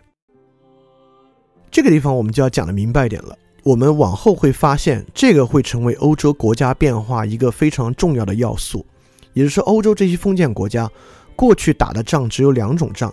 [1.70, 3.34] 这个地方我们就要讲的明白一点了。
[3.62, 8.84] 我们往后会发现，这个会成为欧洲国家变化一个非常重要的要素。
[9.32, 10.86] 也就是欧洲这些封建国家
[11.34, 13.10] 过去打的仗只有两种仗：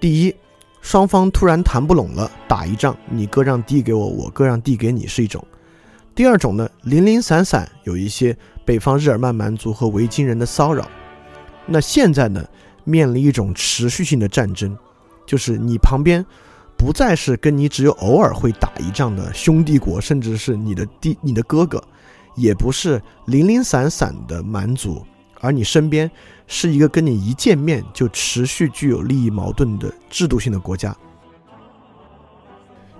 [0.00, 0.34] 第一，
[0.80, 5.42] 双方突然谈不拢了，打一仗，你割让地给我，我割让地给你是一种；
[6.14, 8.36] 第二种呢，零零散散有一些。
[8.62, 10.86] 北方日耳曼蛮族和维京人的骚扰，
[11.66, 12.46] 那现在呢，
[12.84, 14.76] 面临一种持续性的战争，
[15.26, 16.24] 就是你旁边
[16.76, 21.82] 不再是跟你只有偶尔会打一仗的兄弟国，甚至是你的弟、你的哥哥，
[22.36, 25.04] 也不是零零散散的蛮族，
[25.40, 26.10] 而你身边
[26.46, 30.96] 是一个跟你一见面就持续具有利益矛盾的制度性的国家，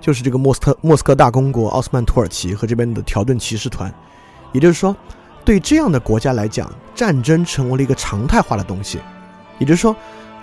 [0.00, 3.94] 就是这个莫斯科莫斯科大公国、奥斯曼土耳其和这边的条顿骑士团，
[4.52, 4.96] 也就是说。
[5.42, 8.98] 对这样的国家来讲，战争成为了一个常态化的东西。
[9.58, 9.96] 也就是说，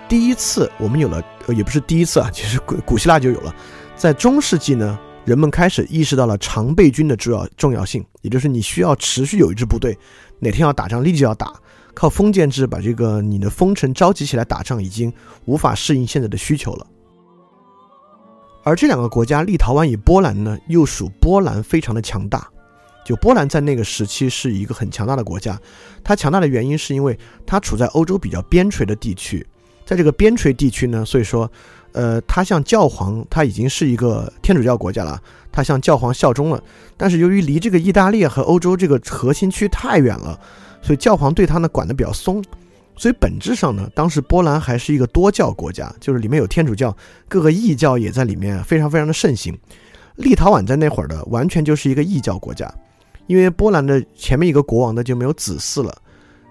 [0.08, 3.54] 第一次我们有了，呃，也不是第一次啊，其实古古希腊就有了。
[3.96, 9.96] 在中世纪呢，人们开始意识到了常备军的重要重要性，也就是你需要持续有一支部队，
[10.40, 11.52] 哪天要打仗立即要打。
[11.98, 15.12] 靠封建制把这个你的封臣召集起来打仗，已经
[15.46, 16.86] 无法适应现在的需求了。
[18.62, 22.48] 而这两个国家，立陶宛与波兰呢，又属波兰非常的强大。
[23.04, 25.60] 就波兰在那个时期是一个很强大的国家，
[26.04, 29.44] 它强大的原因是因为它处在欧洲比较边陲的地区，
[29.84, 31.50] 在这个边陲地区呢，所以说，
[31.90, 36.62] 呃，它向教皇，它已经是一个天主教国家了，它向教皇效忠了。
[36.96, 40.38] 但是由于离这个意大利和欧洲这个核心区太远了，
[40.80, 42.42] 所以教皇对他呢管得比较松。
[42.96, 46.96] 所以本质上呢，当时波兰还是一个多教国家，就是里面有天主教，
[47.28, 49.56] 各个异教也在里面，非常非常的盛行。
[50.16, 52.68] 立陶宛在那会儿的完全就是一个异教国家。
[53.28, 55.94] 因为波兰的前面一个国王呢就没有子嗣了，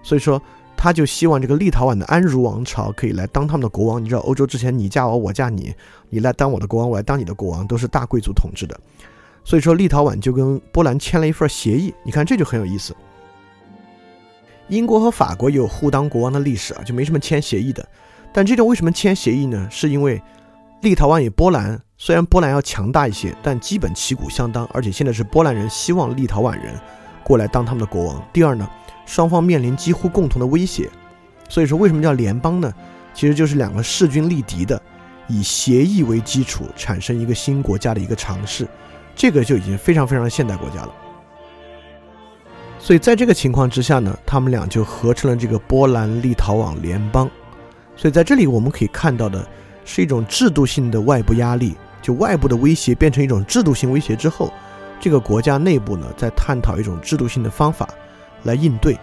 [0.02, 0.40] 所以说
[0.74, 4.02] 他就希望这个立陶宛的安茹王朝可以来当他们的国王。
[4.02, 5.74] 你知道欧洲之前你嫁我我嫁你，
[6.08, 8.78] 你来当我的国王，我来当你的国王，都是大贵族统治的。
[9.44, 12.96] 所以说立陶宛就跟波兰签了一份协议，你看这就很有意思。
[14.68, 17.86] 英国和法国有互当国王的历史啊，就没什么签协议的。
[18.32, 19.66] 但这种为什么签协议呢？
[19.70, 20.22] 是因为
[20.82, 21.80] 立陶宛与波兰。
[21.96, 26.74] 虽然波兰要强大一些，但基本旗鼓相当，而且现在是波兰人希望立陶宛人
[27.24, 28.22] 过来当他们的国王。
[28.32, 28.68] 第二呢，
[29.04, 30.88] 双方面临几乎共同的威胁，
[31.48, 32.72] 所以说为什么叫联邦呢？
[33.14, 34.80] 其实就是两个势均力敌的，
[35.26, 38.68] 以协议为基础产生一个新国家的一个尝试，
[39.16, 40.94] 这个就已经非常非常现代国家了。
[42.78, 47.28] 所以在这个情况之下呢，他们俩就合成了这个波兰立陶宛联邦。
[47.96, 49.46] 所以在这里我们可以看到的
[49.84, 51.76] 是一种制度性的外部压力。
[52.00, 54.52] 就外部的威胁变成一种制度性威胁之后，
[55.00, 57.86] 这个国家内部呢，在探讨一种制度性的方法
[58.44, 58.96] 来应对。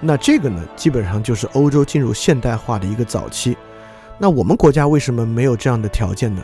[0.00, 3.56] 那这个呢，基本上就是欧洲进入现代化的一个早期。
[4.18, 6.42] 那我们国家为什么没有这样的条件呢？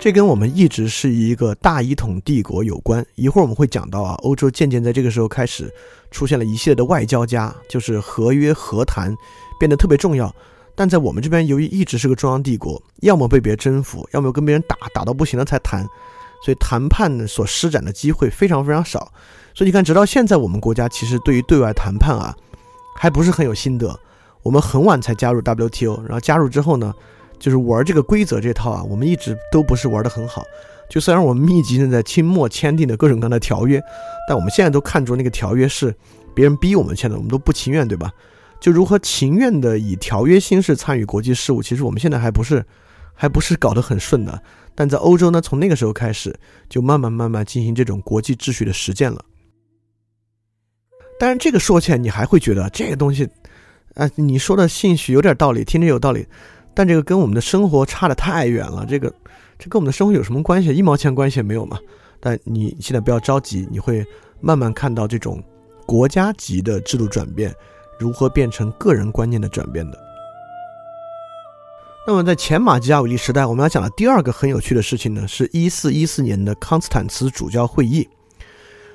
[0.00, 3.04] 这跟我们一直是一个大一统帝国有关。
[3.16, 5.70] 一会儿我们会讲到啊，欧洲渐渐在这个时候开始
[6.10, 9.14] 出现了一系列的外交家，就是合约和谈
[9.58, 10.34] 变得特别重要。
[10.74, 15.86] 但在我们这边，由于一直是个中央帝国，要么被别人征服，要么跟别人打，打到不行了才谈，
[16.42, 19.12] 所以谈判所施展的机会非常非常少。
[19.54, 22.34] 所以你看，直到现在，我们国家其实对于对外谈判啊，
[22.96, 24.00] 还不是很有心得。
[24.42, 26.94] 我们很晚才加入 WTO，然后加入之后呢？
[27.40, 30.44] 就是玩这个规则这套啊，我们一直都不是玩的很好。
[30.88, 33.80] 就虽然我们密集的在清末签订的各种各样的条约，
[34.28, 35.94] 但我们现在都看出那个条约是
[36.34, 38.12] 别人逼我们签的，我们都不情愿，对吧？
[38.60, 42.64] 就如何情愿的以条约形式参与国际事务，其实我们现在还不是
[43.14, 44.42] 还不是搞得很顺的。
[44.74, 49.24] 但在欧洲呢，从那个时候开始，就慢慢慢慢进行这种国际秩序的实践了。
[51.18, 53.28] 当然，这个说起来你还会觉得这个东西，
[53.94, 56.26] 啊，你说的兴许有点道理，听着有道理。
[56.80, 59.12] 但这个跟我们的生活差得太远了，这个，
[59.58, 60.74] 这跟我们的生活有什么关系？
[60.74, 61.78] 一毛钱关系也没有嘛。
[62.18, 64.02] 但你现在不要着急，你会
[64.40, 65.44] 慢慢看到这种
[65.84, 67.54] 国家级的制度转变
[67.98, 69.98] 如何变成个人观念的转变的。
[72.06, 78.08] 那么在前马基亚维利时代，我们要讲的第二个很有趣的事情呢，是一四一四年的康斯坦茨主教会议。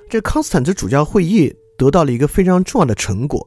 [0.10, 3.46] 这康斯坦茨主教会议得到了一个非常重要的成果。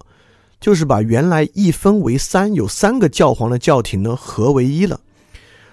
[0.61, 5.01] 就是把原来一分为三，有三个教皇的教廷呢合为一了。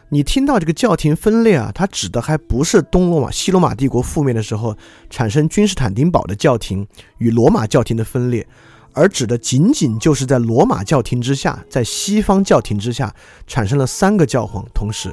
[0.09, 4.77] 你听到这个教廷分裂啊，它指的还不是东罗马、西罗马帝国覆灭的时候
[5.09, 8.47] 产生君士坦丁堡的教廷与罗马教廷的分裂，
[8.93, 13.13] 而指的仅仅就是在罗马教廷之下，在西方教廷之下
[13.47, 14.63] 产生了三个教皇。
[14.75, 15.11] 同时，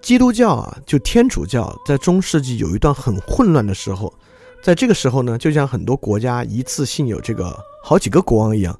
[0.00, 4.14] 基督教啊，就天主教在中世纪有一段很混乱的时候。
[4.64, 8.74] 在这个时候呢，就像很多国家一次性有这个好几个国王一样，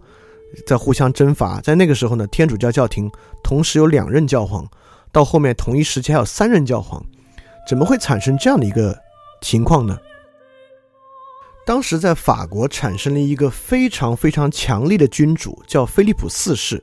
[0.66, 1.60] 在互相征伐。
[1.60, 3.10] 在那个时候呢，天主教教廷
[3.42, 4.66] 同时有两任教皇，
[5.12, 7.04] 到后面同一时期还有三任教皇，
[7.68, 8.98] 怎么会产生这样的一个
[9.42, 9.98] 情况呢？
[11.66, 16.82] 当时在法国产生了一个非常非常强力的君主，叫菲利普四世。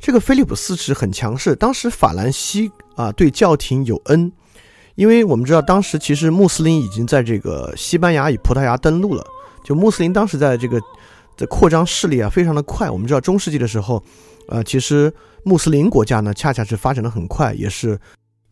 [0.00, 4.32] 这个菲利普四世很强势，当时法兰西啊对教廷有恩。
[4.94, 9.24] 因为我们知道，当时其实穆斯林已经在这个西班牙与葡萄牙登陆了。
[9.64, 10.80] 就穆斯林当时在这个
[11.36, 12.88] 在扩张势力啊，非常的快。
[12.90, 14.02] 我们知道中世纪的时候，
[14.48, 17.98] 呃，其实穆斯林国家呢，恰恰是发展的很快，也是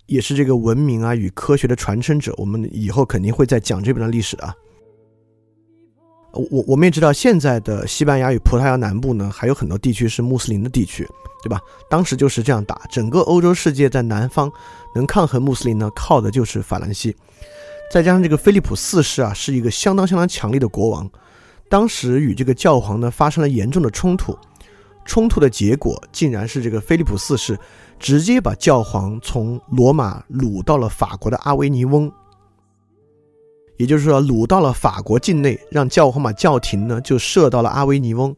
[0.07, 2.35] 也是这个文明啊与科学的传承者。
[2.39, 4.55] 我们以后肯定会再讲这边的历史啊。
[6.33, 11.07] 我我们也知道，现在的西班牙与葡萄牙南部呢，还有很多地区是穆斯林的地区，
[11.43, 11.61] 对吧？
[11.91, 14.51] 当时就是这样打，整个欧洲世界在南方。
[14.95, 17.17] 能抗衡穆斯林呢，靠的就是法兰西，
[17.91, 21.11] 再加上这个菲利普四世啊，是一个相当相当强力的国王，
[21.71, 24.37] 当时与这个教皇呢发生了严重的冲突，
[25.07, 27.59] 冲突的结果竟然是这个菲利普四世
[27.99, 32.13] 直接把教皇从罗马掳到了法国的阿维尼翁，
[33.77, 38.35] 也就是说掳到了法国境内，让教皇把教廷呢就设到了阿维尼翁，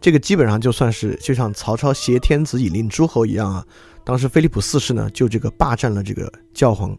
[0.00, 3.66] 这个基本上就算是就像曹操挟天子以令诸侯一样啊。
[4.04, 6.96] 当时菲利普四世呢，就这个霸占了这个教皇。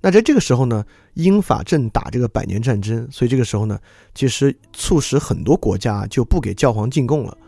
[0.00, 3.78] 那在这个时候呢，英法正打这个百年战争，所以这个时候呢，
[4.14, 7.38] 其实促使很多国家就不给教皇进贡了，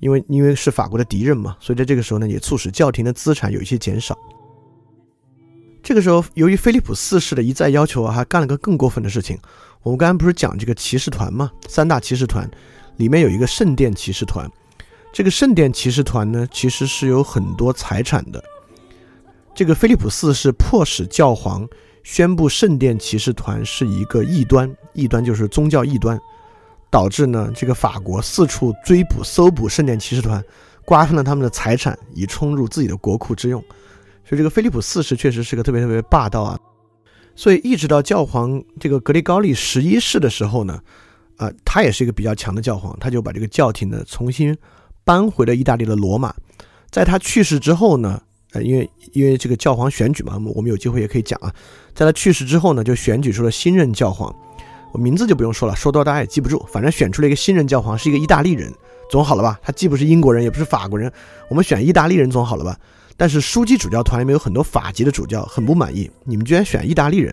[0.00, 4.18] 因为因为是法国的敌人嘛，所以在这个时候呢，也促使教廷的资产有一些减少。
[5.82, 9.36] 这个时候，由于菲利普四世的一再要求啊，还干了个更过分的事情。
[9.82, 12.48] 我们刚才不是讲这个骑士团吗，三大骑士团
[12.98, 14.48] 里面有一个圣殿骑士团。
[15.12, 18.42] 这个圣殿骑士团呢，其实是有很多财产的。
[19.54, 21.68] 这个菲利普四世迫使教皇
[22.04, 26.18] 宣布圣殿骑士团是一个异端，异端就是宗教异端，
[26.90, 30.42] 导致呢这个法国四处追捕、搜捕圣殿骑士团，
[30.84, 33.62] 瓜分了他们的财产，以充入自己的国库之用。
[34.32, 36.58] 就这个菲利普四世确实是个特别特别霸道啊。
[37.36, 40.80] 所以一直到教皇这个格里高利十一世的时候呢，
[41.36, 44.56] 啊，他也是一个比较强的教皇，他就把这个教廷呢重新。
[45.04, 46.32] 搬回了意大利的罗马，
[46.88, 48.22] 在他去世之后呢，
[48.52, 51.52] 呃，因为因为这个教皇选举嘛，我们有机会也可以讲啊。
[51.92, 54.34] 在他去世之后呢，就选举出了新任教皇，
[54.92, 56.64] 我名字就不用说了，说多大家也记不住。
[56.72, 58.72] 反正选出了一个新任教皇，是一个意大利人，
[59.10, 59.58] 总好了吧？
[59.60, 61.12] 他既不是英国人，也不是法国人，
[61.50, 62.78] 我们选意大利人总好了吧？
[63.16, 67.28] 但是枢机主教团里面有很多法籍的主教很不满意，你们居然选意大利人，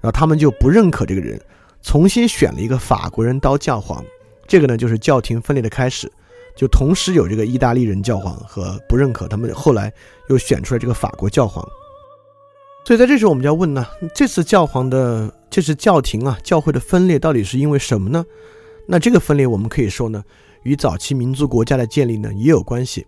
[0.00, 1.40] 然后他们就不认可这个人，
[1.82, 4.04] 重新选了一个法国人当教皇。
[4.46, 6.10] 这个呢，就是教廷分裂的开始。
[6.56, 9.92] 就同时有这个意大利人教皇和不认可，他们后来
[10.28, 11.64] 又选出来这个法国教皇。
[12.84, 18.24] 所以在这时候，我们就要问呢：这次教皇的这次教廷啊，教会的分裂到底是因为什么呢？
[18.88, 20.24] 那这个分裂，我们可以说呢，
[20.64, 23.06] 与早期民族国家的建立呢也有关系。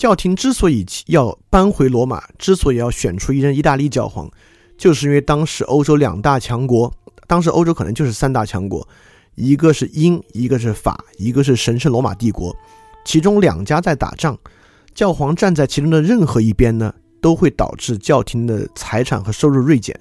[0.00, 4.30] 教廷之所以要搬回罗马，之所以要选出一任意大利教皇，
[4.78, 6.90] 就是因为当时欧洲两大强国，
[7.26, 8.88] 当时欧洲可能就是三大强国，
[9.34, 12.56] 一个是英，一个是法，一个是神圣罗马帝国，
[13.04, 14.38] 其中两家在打仗，
[14.94, 19.94] 教皇站在其中的任何一边呢，都会导致教廷的财产和收入锐减。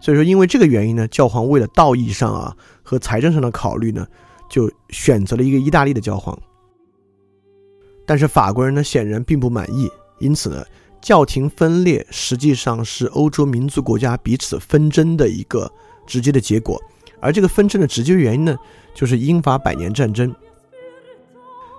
[0.00, 4.04] 所以说，因为这个原因呢，教皇为了道义上啊和财政上的考虑呢。
[4.48, 6.38] 就选择了一个意大利的教皇，
[8.06, 9.90] 但是法国人呢显然并不满意，
[10.20, 10.64] 因此呢，
[11.02, 15.70] 教廷分裂实际上是欧洲民族国家彼此纷争的一个
[16.06, 16.80] 直接的结果，
[17.20, 18.56] 而这个纷争的直接原因呢，
[18.94, 20.34] 就是英法百年战争。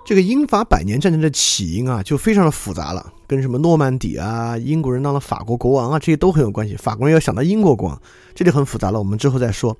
[0.05, 6.77] 这个英法百年战争的起因啊，就非常的复杂了，跟什么诺曼底啊、英国人当了法国国王啊，这些都很有关系。
[6.77, 8.01] 法国人要想到英国国王，
[8.33, 9.75] 这就很复杂了，我们之后再说。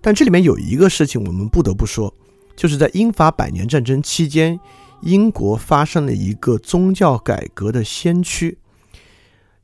[0.00, 2.12] 但这里面有一个事情我们不得不说。
[2.56, 4.58] 就是在英法百年战争期间，
[5.02, 8.58] 英国发生了一个宗教改革的先驱。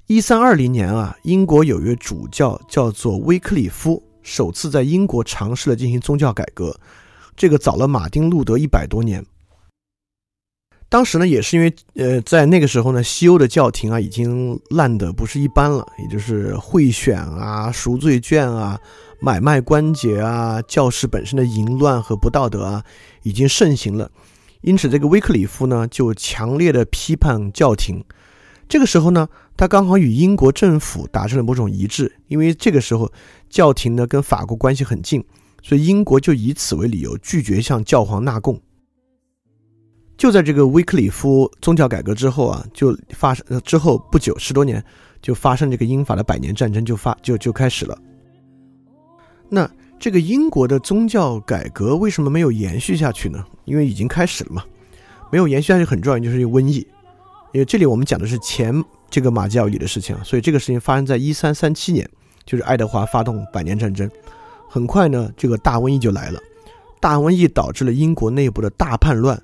[0.06, 6.78] 一三二零年啊，英国有一位主教叫做威克里夫，首次在英国尝试了进行宗教改革。
[7.34, 9.24] 这个早了马丁路德一百多年。
[10.88, 18.78] 当时呢，也是因为呃，在那个时候呢，西欧的教廷啊已经烂得不是一般了，也就是贿选啊、赎罪券啊。
[19.20, 22.84] 买卖关节啊，教士本身的淫乱和不道德啊，
[23.22, 24.10] 已经盛行了。
[24.64, 28.02] 因此，这个威克里夫呢，就强烈的批判教廷。
[28.66, 33.12] 这个时候呢，他刚好与英国政府达成了某种一致，因为这个时候
[33.50, 35.22] 教廷呢跟法国关系很近，
[35.62, 38.58] 所以英国就以此为理由拒绝向教皇纳贡。
[40.16, 44.82] 就在这个威克里夫宗教改革之后啊，就发生之后不久十多年，
[45.20, 47.98] 就发生这个英法的百年战争就发就就开始了。
[49.50, 49.70] 那
[50.04, 53.42] 这个英国的宗教改革为什么没有延续下去呢？
[53.64, 54.62] 因为已经开始了嘛，
[55.32, 56.86] 没有延续下去很重要，就是因为瘟疫。
[57.54, 62.06] 因为这里我们讲的是前这个马基奥里的事情啊，所以这个事情发生在一三三七年，
[62.44, 64.06] 就是爱德华发动百年战争。
[64.68, 66.38] 很快呢，这个大瘟疫就来了，
[67.00, 69.42] 大瘟疫导致了英国内部的大叛乱，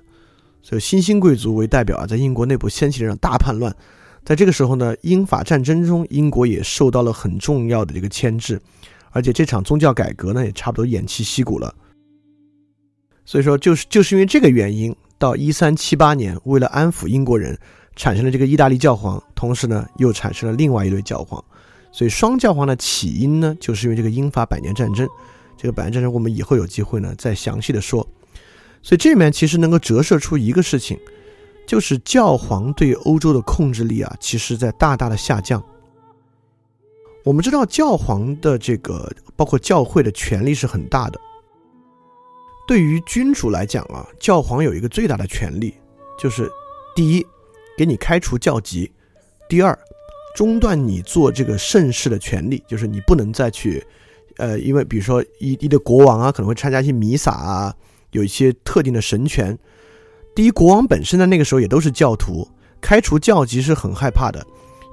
[0.61, 3.75] 所以新兴贵族为代表啊，在英国内部掀起了一场大叛乱。
[4.23, 8.61] 在这个时候呢，英法战争中，英国也受到了很重要的这个牵制。
[9.11, 11.73] 而且这场宗教改革呢，也差不多偃旗息鼓了。
[13.25, 17.57] 所以说，就是就是因为这个原因，到一三七八年，为了安抚英国人，
[17.95, 21.43] 产生了这个意大利教皇，同时呢，又产生了另外一对教皇。
[21.91, 25.07] 所以双教皇的起因呢，就是因为这个英法百年战争。
[25.57, 28.05] 这个百年战争，我们以后有机会呢，再详细的说。
[28.81, 30.97] 所以这里面其实能够折射出一个事情，
[31.67, 35.63] 就是教皇对欧洲的控制力啊，其实在大大的下降。
[37.23, 41.19] 我们知道教皇的这个包括教会的权力是很大的。
[42.67, 45.75] 对于君主来讲啊，教皇有一个最大的权利，
[46.17, 46.49] 就是
[46.95, 47.25] 第一，
[47.77, 48.89] 给你开除教籍；
[49.47, 49.77] 第二，
[50.35, 53.85] 中断你做这个盛世的权利，就是你不能再去，
[54.37, 57.75] 呃，因为比如说一一的国王啊，可能会参加一些弥撒啊，
[58.11, 59.57] 有一些特定的神权。
[60.33, 62.47] 第一，国王本身在那个时候也都是教徒，
[62.79, 64.43] 开除教籍是很害怕的。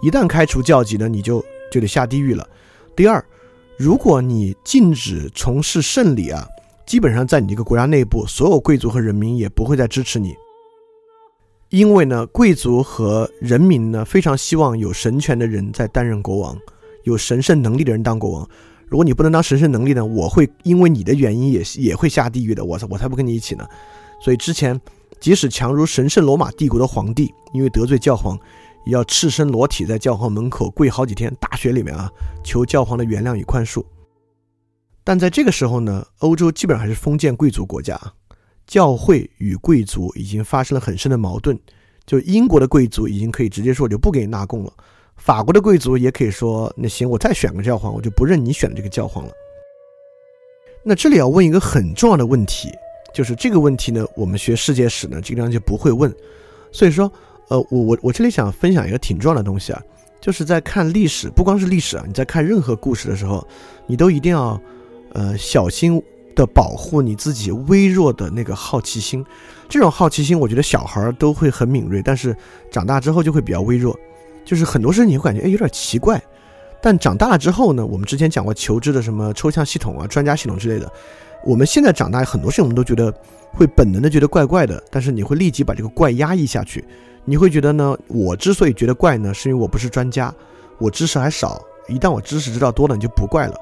[0.02, 1.42] 一旦开除教籍呢，你就。
[1.70, 2.48] 就得下地狱了。
[2.96, 3.24] 第二，
[3.76, 6.46] 如果你禁止从事圣礼啊，
[6.86, 10.34] 基本上在你这个国家内部，所有贵族和人民也不会再支持你，
[11.68, 16.58] 因为呢，贵族和人民呢非常希望有神权的人在担任国王，
[17.04, 18.48] 有神圣能力的人当国王。
[18.88, 22.64] 如果你不能当神圣能力呢，我会因为你的原因也也会下地狱的。
[22.64, 23.66] 我我才不跟你一起呢。
[24.20, 24.80] 所以之前，
[25.20, 28.36] 即使强如神圣罗马帝国的皇帝，因为得罪教皇。
[28.90, 32.10] 要赤身裸体在教皇门口跪好几天，大雪里面啊，
[32.42, 33.84] 求教皇的原谅与宽恕。
[35.04, 38.00] 但在这个时候呢，欧洲基本上还是封建贵族国家，
[38.66, 41.58] 教会与贵族已经发生了很深的矛盾。
[42.06, 44.72] 就英国的贵族已经可以直接说，我就不给你纳贡了；
[45.16, 49.32] 法国的贵族也可以说，那行，我再选个教皇，我就不认你选的这个教皇了。
[50.82, 52.70] 那这里要问一个很重要的问题，
[53.12, 56.14] 就是这个问题呢，我们学世界史呢，经常就不会问，
[56.72, 57.10] 所以说。
[57.48, 59.82] 呃，我我我这里想分享一个挺重要的东西啊，
[60.20, 63.46] 就是在看历史，不光是历史啊，你在看任何故事的时候，
[63.86, 64.60] 你都一定要，
[65.12, 66.02] 呃，小心
[66.34, 69.24] 的保护你自己微弱的那个好奇心。
[69.68, 72.36] 这种好奇心，我觉得小孩儿都会很敏锐，但是
[72.70, 73.98] 长大之后就会比较微弱。
[74.44, 76.22] 就是很多事情你会感觉哎有点奇怪，
[76.82, 80.90] 但长大了之后呢，我们之前讲过求知的什么抽象系统啊、专家系统之类的，
[81.44, 83.12] 我们现在长大很多事情我们都觉得
[83.52, 86.84] 会本能的觉得怪怪的，但是你会立即把这个怪压抑下去。
[87.28, 87.94] 你会觉得呢？
[88.06, 90.34] 我之所以觉得怪呢，是因为我不是专家，
[90.78, 91.62] 我知识还少。
[91.86, 93.54] 一旦我知识知道多了，你就不怪了。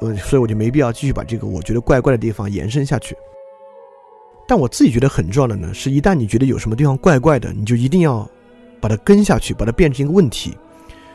[0.00, 3.16] 嗯，所以我就没必要继续把这个我觉得怪怪的地方延伸下去。
[4.48, 8.28] 但我自己觉得很重要的呢，是一旦你觉得有什么地方怪怪的，你就一定要
[8.80, 10.56] 把它跟下去，把它变成一个问题。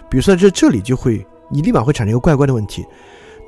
[0.10, 2.86] 比如说在这里就会，你立马会产生一个怪怪的问题。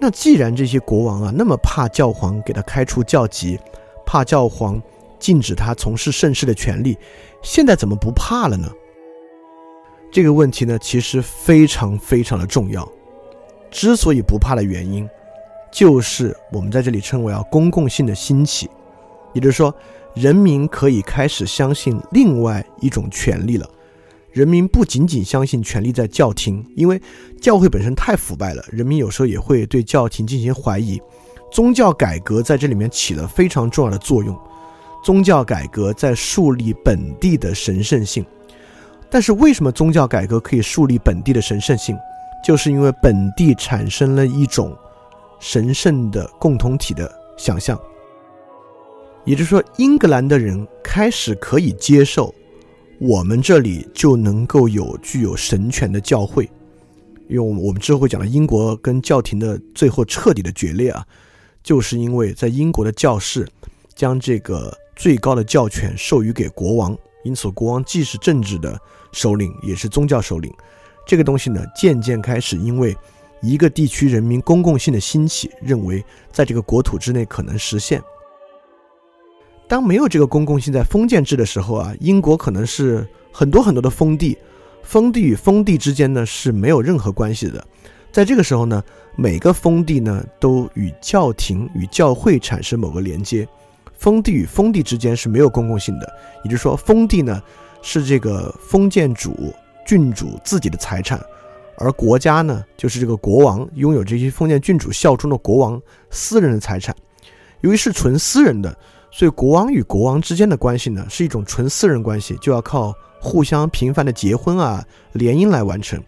[0.01, 3.57] 那既然这些国王啊那么怕教皇给他开除教籍，
[4.05, 4.81] 怕教皇
[5.17, 6.97] 禁止他从事盛世的权利，
[7.43, 8.67] 现在怎么不怕了呢？
[10.11, 12.89] 这个问题呢，其实非常非常的重要。
[13.69, 15.07] 之所以不怕的原因，
[15.71, 18.69] 就是我们在这里称为啊公共性的兴起。
[19.33, 19.73] 也就是说，
[20.13, 23.67] 人民可以开始相信另外一种权利了。
[24.31, 27.01] 人民不仅仅相信权力在教廷，因为
[27.41, 31.01] 教会本身太腐败了，人民有时候也会对教廷进行怀疑。
[31.51, 34.39] 宗教改革在这里面起了非常重要的作用。
[35.03, 38.25] 宗教改革在树立本地的神圣性。
[39.09, 41.95] 但是为什么宗教改革可以树立本地的神圣性？
[42.43, 44.75] 就是因为本地产生了一种
[45.39, 47.79] 神圣的共同体的想象。
[49.23, 52.33] 也就是说，英格兰的人开始可以接受，
[52.99, 56.49] 我们这里就能够有具有神权的教会，
[57.29, 61.05] 因为我们之后会讲到英国跟教廷的最后彻底的决裂啊，
[61.61, 63.47] 就是因为在英国的教士
[63.95, 68.79] 将这个最高的教权授予给国王，因此国王既是政治的
[69.11, 70.53] 首领，也是宗教首领。
[71.05, 72.95] 这个东西呢，渐渐开始因为
[73.41, 78.01] 一个地区人民公共性的兴起，认为在这个国土之内可能实现。
[79.67, 84.37] 当没有这个公共性在封建制的时候啊，英国可能是很多很多的封地，
[84.83, 87.65] 封地与封地之间呢是没有任何关系的。
[88.11, 88.83] 在这个时候呢，
[89.15, 93.47] 每个封地呢都与教廷与教会产生某个连接，
[94.03, 96.13] 封地与封地之间是没有公共性的。
[96.43, 97.41] 也就是说，封地呢
[97.81, 99.53] 是这个封建主
[99.87, 101.17] 郡主自己的财产，
[101.77, 106.93] 而国家呢就是这个国王拥有这些封建郡主效忠的国王私人的财产。
[107.61, 108.77] 由于是纯私人的。
[109.15, 112.91] 所以，国王与国王之间的关系呢，是一种纯私人关系，就要靠
[113.21, 116.01] 互相频繁的结婚啊、联姻来完成。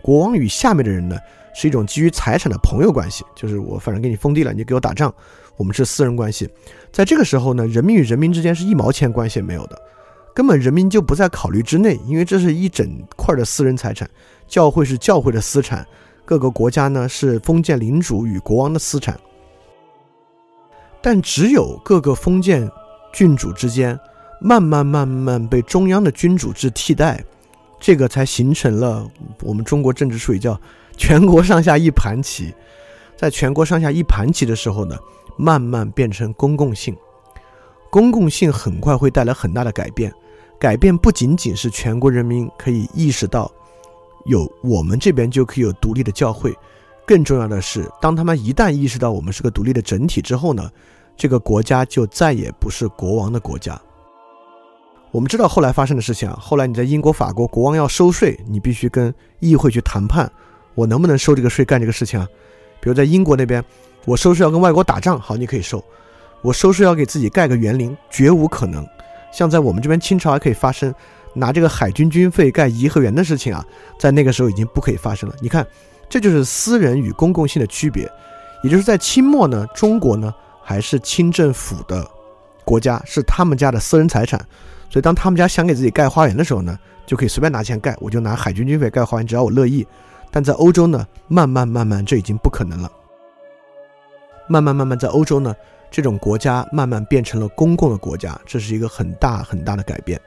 [0.00, 1.18] 国王与下面的人呢，
[1.56, 5.12] 是一种基于财产的朋友关系，就是我反正给你封地了，你就给我打仗，
[5.56, 6.48] 我们是私人关系。
[6.90, 9.80] 在这个时候呢，人民与人民之间是一毛钱关系也没有的，
[10.34, 14.08] 根本人民就不在考虑之内，因为这是一整块的私人财产。
[14.48, 15.86] 教会是教会的私产，
[16.24, 19.18] 各个国家呢是封建领主与国王的私产。
[21.00, 22.70] 但只有各个封建
[23.12, 23.98] 郡主之间，
[24.40, 27.24] 慢慢慢慢被中央的君主制替代，
[27.80, 29.08] 这个才形成了
[29.42, 30.60] 我们中国政治术语叫
[30.98, 32.54] “全国上下一盘棋”。
[33.16, 34.98] 在全国上下一盘棋的时候呢，
[35.36, 36.96] 慢慢变成公共性。
[37.90, 40.12] 公共性很快会带来很大的改变，
[40.58, 43.52] 改变不仅仅是全国人民可以意识到
[44.24, 46.54] 有我们这边就可以有独立的教会。
[47.04, 50.70] 更重要的是，当他们一旦意识到我们是个独立的整体之后呢，
[51.16, 53.78] 这个国家就再也不是国王的国家。
[55.10, 60.30] 我们知道后来发生的事情啊，后来你在英国、法国，国王要收税，你必须跟议会去谈判，
[60.74, 62.26] 我能不能收这个税干这个事情啊？
[62.80, 63.62] 比如在英国那边，
[64.04, 65.78] 我收税要跟外国打仗，好，你可以收；
[66.40, 68.86] 我收税要给自己盖个园林，绝无可能。
[69.32, 70.94] 像在我们这边清朝还可以发生
[71.34, 73.64] 拿这个海军军费盖颐和园的事情啊，
[73.98, 75.34] 在那个时候已经不可以发生了。
[75.40, 75.66] 你看。
[76.10, 78.06] 这就是私人与公共性的区别，
[78.62, 80.30] 也就是在清末呢，中国呢
[80.62, 82.06] 还是清政府的
[82.66, 84.38] 国家，是他们家的私人财产，
[84.90, 89.86] 所以当他们家想给自己盖花园的时候呢，就可以随便拿钱盖，我就拿海军军费盖花园，只要我乐意。
[90.30, 92.92] 但在欧洲呢，慢慢慢慢这已经不可能了，
[94.48, 95.54] 慢慢慢慢在欧洲呢，
[95.90, 100.20] 这种国家慢慢变成了公共的国家，这是一个很大很大的改变。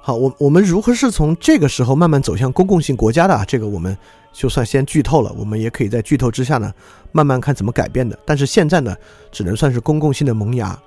[0.00, 3.42] 好，我我们如何是从这个时候慢慢走向公共性国家的啊？
[3.46, 3.96] 这个我们
[4.34, 6.70] 就算先剧透了，我们也可以在剧透之下呢，
[7.10, 8.18] 慢慢看怎么改变的。
[8.26, 8.94] 但是现在呢，
[9.32, 10.78] 只能算是公共性的萌芽。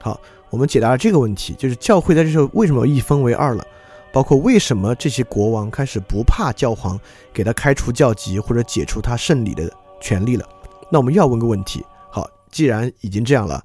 [0.00, 0.18] 好，
[0.48, 3.62] 我们解答了这个问题，就是教会在这时候为什么一分为二了，
[4.10, 6.98] 包括为什么这些国王开始不怕教皇
[7.30, 9.70] 给他开除教籍或者解除他圣礼的
[10.00, 10.48] 权利了。
[10.92, 13.64] 那我们又要问个问题，好，既然已经这样了。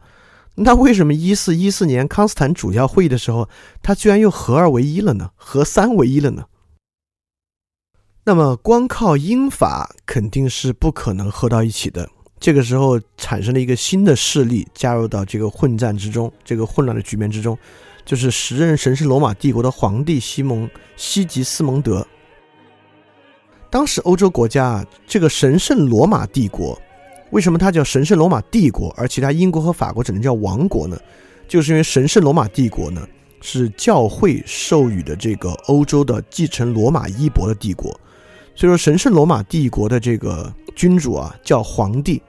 [0.56, 3.50] 那为什么一四一四年康斯坦主教会议的时候，
[3.84, 5.30] 他居然又合二为一了呢？
[5.36, 6.46] 合三为一了呢？
[8.24, 12.10] 那么光靠英法肯定是不可能合到一起的。
[12.40, 17.58] 这个时候产生了一个新的势力加入到这个混战之中，这个混乱的局面之中，
[18.06, 22.08] 就是时任神圣罗马帝国的皇帝西蒙西吉斯蒙德。
[23.70, 26.80] 当时欧洲国家这个神圣罗马帝国。
[27.32, 30.98] 为什么它叫神圣罗马帝国，而其他英国和法国只能叫王国呢？
[31.48, 33.08] 就是因为神圣罗马帝国呢
[33.42, 37.90] 是教会授予的这个欧洲的继承罗马衣钵的帝国，
[38.56, 42.22] 所以说，神圣罗马帝国的这个君主啊叫皇帝，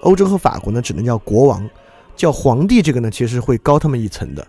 [0.00, 1.68] 欧洲和法国呢只能叫国王，
[2.16, 4.46] 叫皇帝这个呢其实会高他们一层的。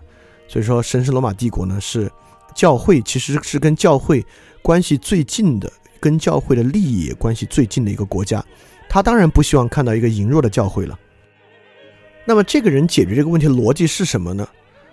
[0.48, 2.10] 所以说，神圣罗马帝国呢是
[2.54, 4.24] 教会其实是跟教会
[4.62, 5.70] 关系最近的，
[6.00, 8.44] 跟教会的利益也关系最近的一个国家。
[8.98, 10.98] 他当然不希望看到一个羸弱的教会了。
[12.24, 14.48] 那么，这个人解决这个问题的逻辑是什么呢？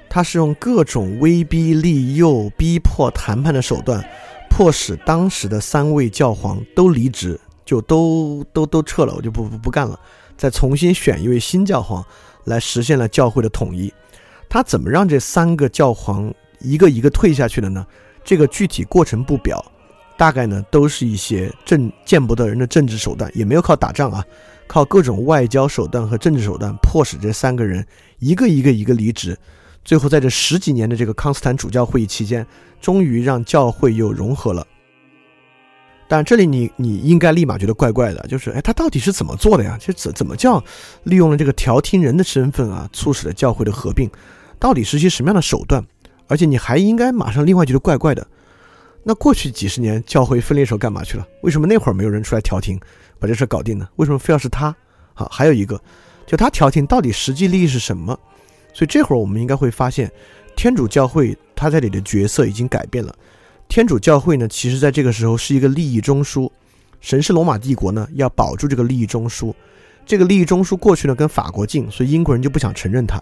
[0.07, 4.07] 他是用各种威逼利诱、逼迫谈判的手段，
[4.47, 9.99] 迫使当时的三位教皇都离职，就都都都撤了，我就不不不干了，
[10.37, 12.05] 再重新选一位新教皇，
[12.43, 13.91] 来实现了教会的统一。
[14.47, 17.83] 他怎么让这三个教皇一个一个退下去的呢？
[18.23, 19.65] 这个具体过程不表，
[20.17, 24.23] 大概呢都是一些政见不得人的政治手段，也没有靠打仗啊，
[24.67, 27.85] 靠各种外交手段和政治手段，迫使这三个人
[28.19, 29.37] 一个一个一个离职。
[29.83, 32.47] 最后，在这十几年的这个康斯坦主教会议期间，
[32.81, 34.65] 终于让教会又融合了。
[36.07, 39.77] 但这里你你应该立马觉得怪怪的，就是哎，他到底是怎么做的呀？
[39.79, 40.63] 这怎怎么叫
[41.03, 44.09] 利用了这个调停人的身份啊，促使了教会的合并？
[44.57, 45.85] 到底是些什么样的手段？
[46.27, 48.25] 而且你还应该马上另外觉得怪怪的。
[49.07, 51.27] 那过去几十年教会分裂时候干嘛去了？
[51.43, 52.79] 为什么那会儿没有人出来调停，
[53.19, 53.87] 把这事搞定呢？
[53.97, 54.75] 为什么非要是他？
[55.13, 55.79] 好，还有一个，
[56.25, 58.19] 就他调停到底实际利益是什么？
[58.73, 60.11] 所以这会儿我们应该会发现，
[60.55, 63.15] 天主教会他在里的角色已经改变了。
[63.67, 66.49] 天主教会呢，其实在这个时候是一个利益中枢，
[66.99, 69.53] 神圣罗马帝国呢要保住这个利益中枢。
[70.03, 73.21] 这个利益中枢过去呢跟法国近，所以英国人就不想承认它。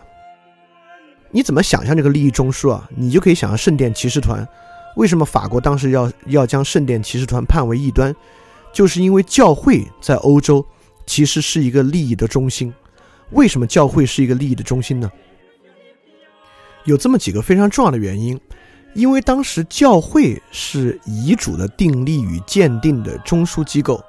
[1.29, 2.89] 你怎么想象这个利益中枢啊？
[2.95, 4.47] 你就可以想象圣殿骑士团。
[4.95, 8.15] 为什么法国当时要要将圣殿骑士团判为异端？
[8.71, 10.65] 就是因为教会在欧洲
[11.05, 12.73] 其实是一个利益的中心。
[13.31, 15.11] 为什么教会是一个利益的中心呢？
[16.85, 18.39] 有这么几个非常重要的原因，
[18.93, 24.03] 因为当时教会是遗嘱的订立与鉴定的中枢机构，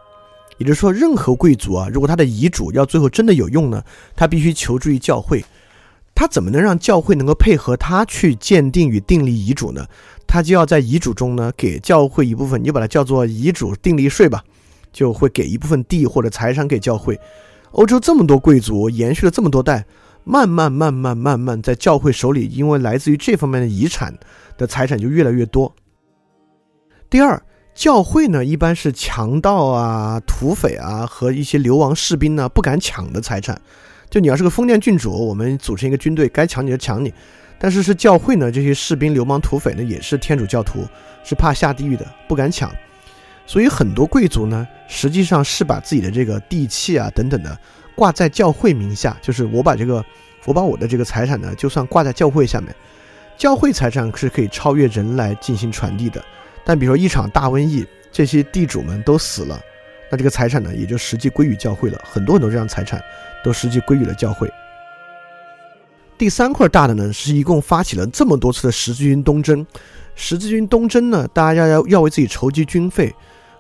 [0.59, 3.83] 也就是说，任何贵族啊，如果他的遗嘱要最后真的有用呢，
[4.17, 5.45] 他必须求助于教会。
[6.17, 9.87] 他怎么能让教会能够配合他去鉴定与订立遗嘱呢？
[10.35, 14.43] 他就要在遗嘱中呢给教会一部分，你就把它叫做遗嘱订立税吧，
[14.93, 17.17] 就会给一部分地或者财产给教会。
[17.71, 19.87] 欧洲这么多贵族，延续了这么多代。
[20.25, 24.13] 慢慢慢慢慢慢，在教会手里，因为来自于这方面的遗产
[24.59, 25.73] 的财产就越来越多。
[27.09, 27.41] 第二，
[27.73, 33.57] 教会呢一般是强盗啊、土匪啊和一些流亡士兵呢不敢抢的财产。
[34.11, 37.15] 就你要是个封建郡主，我们组成一个军队，该抢你就抢你。
[37.59, 40.87] 但是是教会呢，这些士兵、流氓、土匪呢也是天主教徒，
[41.23, 42.71] 是怕下地狱的，不敢抢。
[43.47, 47.59] 所以很多贵族呢，实际上是把自己的这个地契啊等等的。
[47.95, 50.05] 挂在教会名下，就是我把这个，
[50.47, 52.75] 我把我的这个财产呢，就算挂在教会下面。
[53.37, 56.21] 教会财产是可以超越人来进行传递的。
[56.65, 59.61] 但比如说一场大瘟疫，这些地主们都死了，
[60.11, 62.01] 那这个财产呢，也就实际归于教会了。
[62.05, 63.01] 很多很多这样财产
[63.45, 64.51] 都实际归于了教会。
[66.17, 69.67] 第三块大的呢，是一共发起了这么多次的十字军东征。
[70.15, 73.13] 十字军东征呢，大家要要要为自己筹集军费。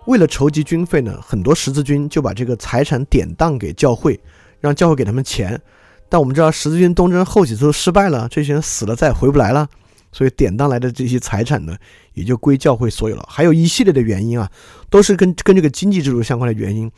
[0.06, 4.18] 为了筹集军费呢，很多十字军就把这个财产典当给教会，
[4.60, 5.60] 让教会给他们钱。
[6.08, 9.66] 但我们知道十字军东征后几次都失败了，这些人死了再也回不来了，
[10.12, 11.74] 所以典当来的这些财产呢，
[12.12, 13.26] 也就归教会所有了。
[13.28, 14.48] 还有一系列的原因啊，
[14.88, 16.88] 都是跟跟这个经济制度相关的原因。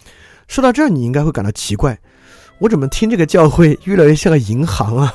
[0.49, 1.99] 说到这儿，你应该会感到奇怪，
[2.59, 5.15] 我怎么听这个教会越来越像个银行啊？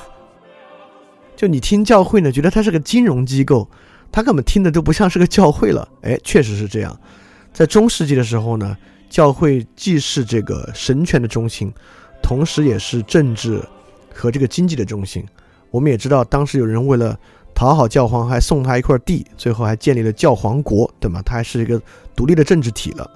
[1.41, 3.67] 就你听教会呢，觉得它是个金融机构，
[4.11, 5.89] 它根本听的都不像是个教会了。
[6.03, 6.95] 哎，确实是这样。
[7.51, 8.77] 在中世纪的时候呢，
[9.09, 11.73] 教会既是这个神权的中心，
[12.21, 13.59] 同时也是政治
[14.13, 15.25] 和这个经济的中心。
[15.71, 17.17] 我们也知道，当时有人为了
[17.55, 21.23] 讨好教皇，还送他一块地，最后还建立了教皇国，对吗？
[21.25, 21.81] 它还是一个
[22.15, 23.09] 独立的政治体了。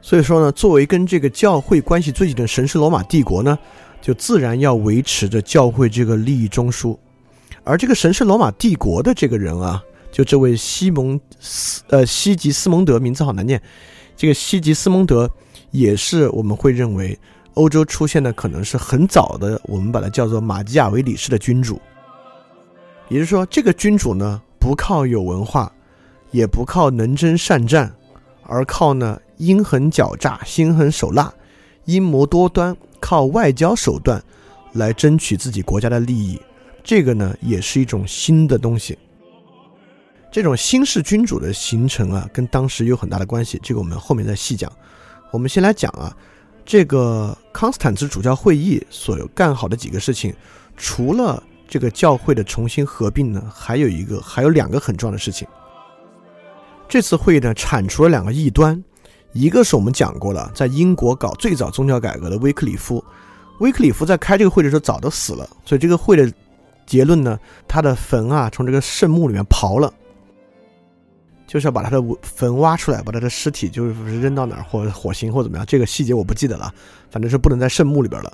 [0.00, 3.58] 所以说呢，作为跟这个教会关系最紧的神圣罗马帝国呢，
[4.04, 6.94] 就自然要维持着教会这个利益中枢。
[7.62, 9.82] 而这个神圣罗马帝国的这个人啊。
[10.12, 13.60] 就这位西蒙斯，呃，西吉斯蒙德，名字好难念。
[14.16, 15.28] 这个西吉斯蒙德
[15.72, 17.18] 也是我们会认为
[17.54, 21.80] 欧洲出现的可能是很早的，我们把它叫做马基雅维里式的君主。
[23.08, 25.72] 也就是说，这个君主呢，不靠有文化，
[26.30, 27.92] 也不靠能征善战，
[28.44, 31.34] 而靠呢阴狠狡诈、心狠手辣、
[31.86, 34.22] 阴谋多端，靠外交手段
[34.72, 36.40] 来争取自己国家的利益。
[36.82, 38.98] 这个呢，也是一种新的东西。
[40.32, 43.60] 这种新式君主的形成啊，跟当时有很大的关系。
[43.62, 44.72] 这个我们后面再细讲。
[45.30, 46.16] 我们先来讲啊，
[46.64, 50.34] 这个康斯坦茨主教会议所干好的几个事情，
[50.78, 55.46] 除了这个教会的重新合并呢，还有一个，还有两个很重要的事情。
[56.88, 58.82] 这次会议呢，铲除了两个异端，
[59.34, 63.04] 一个是我们讲过了，在英国搞最早宗教改革的威克里夫，
[63.58, 66.32] 威克里夫在开这个会的时候早都死了，所以这个会的
[66.86, 69.92] 结论呢，他的坟啊从这个圣墓里面刨了，
[71.48, 76.72] 就是要把他的坟挖出来，把他的尸体就是扔到哪儿或者火星或怎么样，这个细节我不记得了，
[77.10, 78.32] 反正是不能在圣墓里边了。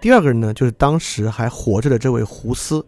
[0.00, 2.84] 第二个人呢，就是当时还活着的这位胡斯。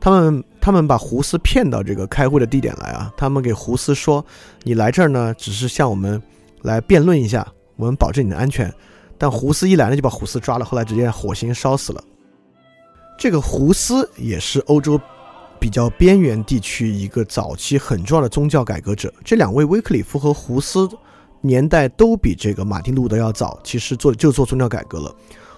[0.00, 3.12] 他们他们把胡斯骗到这个开会的地点来啊！
[3.16, 4.24] 他们给胡斯说
[4.62, 6.22] ：“你来这儿呢，只是向我们
[6.62, 7.46] 来辩论一下，
[7.76, 8.72] 我们保证你的安全。”
[9.20, 12.02] 但胡斯一来呢，就把胡斯抓了，后来直接火星烧死了。
[13.18, 15.00] 这个胡斯也是欧洲
[15.58, 19.12] 比较边缘地区一个早期很重要的宗教改革者。
[19.24, 20.88] 这两位威克里夫和胡斯
[21.40, 25.12] 年代都比这个马丁路德要早，其实做就做宗教改革了。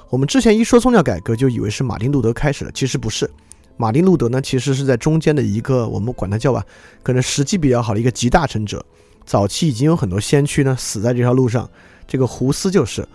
[0.08, 3.30] 我们之前一说宗教改革，就以为是马丁路德开始的，其实不是。
[3.76, 6.64] 马丁路德呢，其实是在中间的一个，我们管他叫吧，
[7.02, 8.82] 可能时机比较好的一个集大成者。
[9.30, 11.70] 早期已经有很多先驱呢死在这条路上，
[12.04, 13.06] 这个胡斯就是。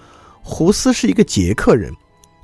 [0.41, 1.93] 胡斯是一个捷克人，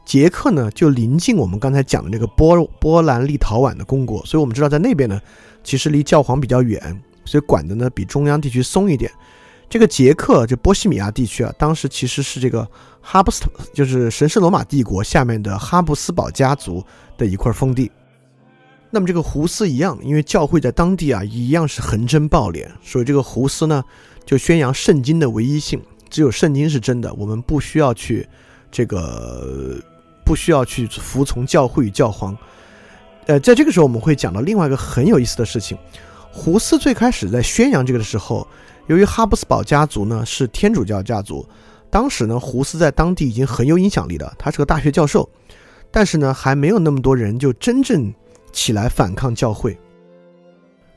[0.05, 5.21] 捷克呢就临近我们刚才讲的那个波波兰立陶宛的公国，所以我们知道在那边呢，
[5.63, 9.09] 其实离教皇比较远，所以管的呢比中央地区松一点。
[9.69, 12.67] 这个捷克就波西米亚地区啊，当时其实是这个
[12.99, 16.83] 哈布斯，就是神圣罗马帝国下面的哈布斯堡家族
[17.17, 17.89] 的一块封地。
[18.93, 23.81] 那么这个胡斯一样，因为教会在当地啊一样是横征暴敛，所以这个胡斯呢
[24.25, 28.27] 就宣扬圣经的唯一性，只有圣经是真的，我们不需要去
[28.69, 29.81] 这个
[30.25, 32.37] 不需要去服从教会与教皇。
[33.27, 35.77] 呃，在这个时候我们会讲到另外一个很有意思的事情，
[36.29, 38.45] 胡斯最开始在宣扬这个的时候，
[38.87, 41.47] 由于哈布斯堡家族呢是天主教家族，
[41.89, 45.29] 当时呢胡斯在当地已经很有影响力了，他是个大学教授，
[45.91, 48.13] 但是呢还没有那么多人就真正。
[48.51, 49.77] 起来反抗教会。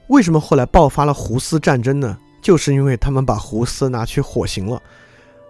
[0.09, 2.18] 为什么后来爆发了胡斯战争呢？
[2.42, 4.82] 就是因为他们把胡斯拿去火刑了。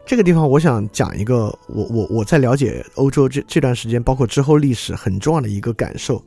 [0.06, 6.22] 这个地方我想讲一个，我我我在了解欧洲这这段时间，包括之后历史很重要的一个感受。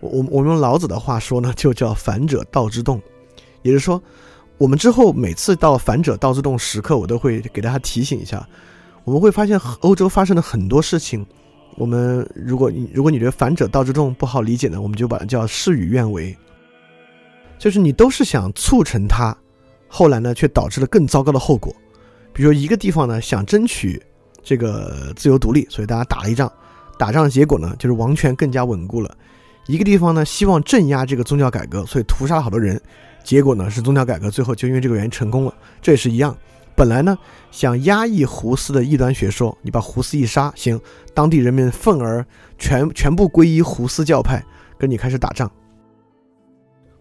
[0.00, 3.00] 我我我用老子的话说呢，就叫“反者道之动”。
[3.62, 4.02] 也就是说，
[4.58, 8.46] 我们之后每次到“反者道之动”时刻，我都会给大家提醒一下。
[9.04, 11.24] 我们会发现欧洲发生的很多事情。
[11.76, 16.36] 我们如果你如果你觉得反者道之动不好理解呢，我们就把它叫事与愿违，
[17.58, 19.36] 就是你都是想促成它，
[19.88, 21.74] 后来呢却导致了更糟糕的后果。
[22.32, 24.00] 比如一个地方呢想争取
[24.42, 26.50] 这个自由独立，所以大家打了一仗，
[26.98, 29.16] 打仗的结果呢就是王权更加稳固了。
[29.66, 32.80] 一个地方呢希望镇压这个宗教改革，所以屠杀了好多人，
[33.22, 35.54] 结果呢是宗教改革最后就因为这个原因成功了。
[35.80, 36.36] 这也是一样。
[36.76, 37.16] 本来呢，
[37.50, 40.80] 想压抑胡斯的异端学说，你把胡斯一杀，行，
[41.14, 42.24] 当地人民愤而
[42.58, 44.44] 全全部皈依胡斯教派，
[44.76, 45.50] 跟你开始打仗。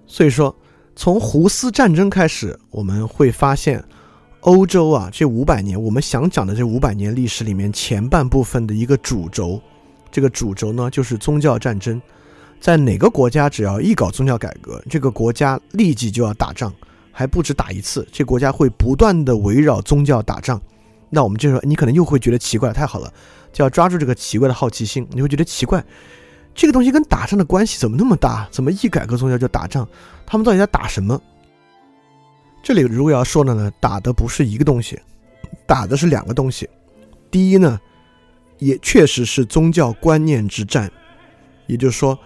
[0.06, 0.56] 所以说，
[0.96, 3.84] 从胡斯战争开始，我们会发现，
[4.42, 9.60] 欧洲啊，这五百年，我们想讲的这五百年历史里面前半部分的一个主轴，
[10.12, 12.00] 这个主轴呢，就是宗教战争，
[12.60, 16.72] 在哪个国家只要一搞宗教改革，这个国家立即就要打仗。
[17.14, 20.60] 还不止打一次，这国家会不断的围绕宗教打仗。
[21.10, 23.14] 那我们就说，你可能又会觉得奇怪，太好了，
[23.54, 25.08] 就要抓住这个奇怪的好奇心。
[25.12, 25.82] 你会觉得奇怪，
[26.56, 28.48] 这个东西跟打仗的关系怎么那么大？
[28.50, 29.88] 怎么一改革宗教就打仗？
[30.26, 31.22] 他们到底在打什么？
[32.64, 35.00] 这里如果要说的呢，打的不是一个东西，
[35.68, 36.68] 打的是两个东西。
[37.30, 37.80] 第一呢，
[38.58, 40.92] 也确实是宗教观念之战，
[41.68, 42.18] 也就是说，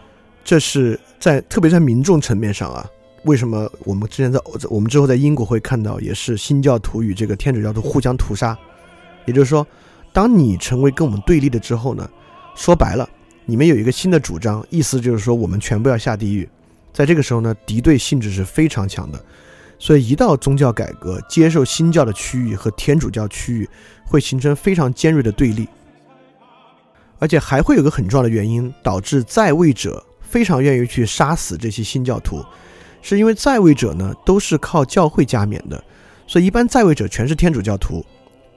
[0.45, 2.89] 这是在特别在民众层面上啊。
[3.27, 8.57] 为什么我们之前在我们之后在英国会看到，也是新教徒与这个天主教徒互相屠杀？
[9.25, 9.67] 也就是说，
[10.13, 12.09] 当你成为跟我们对立的之后呢，
[12.55, 13.07] 说白了，
[13.45, 16.47] 你们有一个新的主张，意思就是说我们全部要下地狱。
[16.93, 19.21] 在这个时候呢，敌对性质是非常强的。
[19.77, 23.69] 所以一到宗教改革，接受新教的区域和天主教区域
[24.05, 25.67] 会形成非常尖锐的对立，
[27.19, 32.41] 而且还会有个很重要的原因，导致在位者非常愿意去杀死这些新教徒。
[33.01, 35.81] 是因为在位者呢都是靠教会加冕的，
[36.25, 38.05] 所以一般在位者全是天主教徒，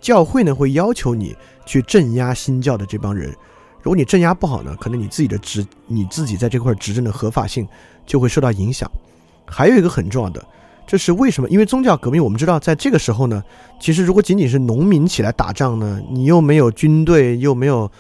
[0.01, 3.35] 教会呢会要求你去镇压新教的这帮人。
[3.83, 7.67] 如果你镇压不好呢，可能你自己的执你自己在这块执政的合法性
[8.05, 8.91] 就会受到影响。
[9.47, 10.45] 还有一个很重要的，
[10.87, 11.49] 这是为什么？
[11.49, 13.43] 因为宗教革命，我们知道在这个时候呢，
[13.81, 17.91] 其实如果仅仅是农民起来打仗呢，你又没有军队，又没有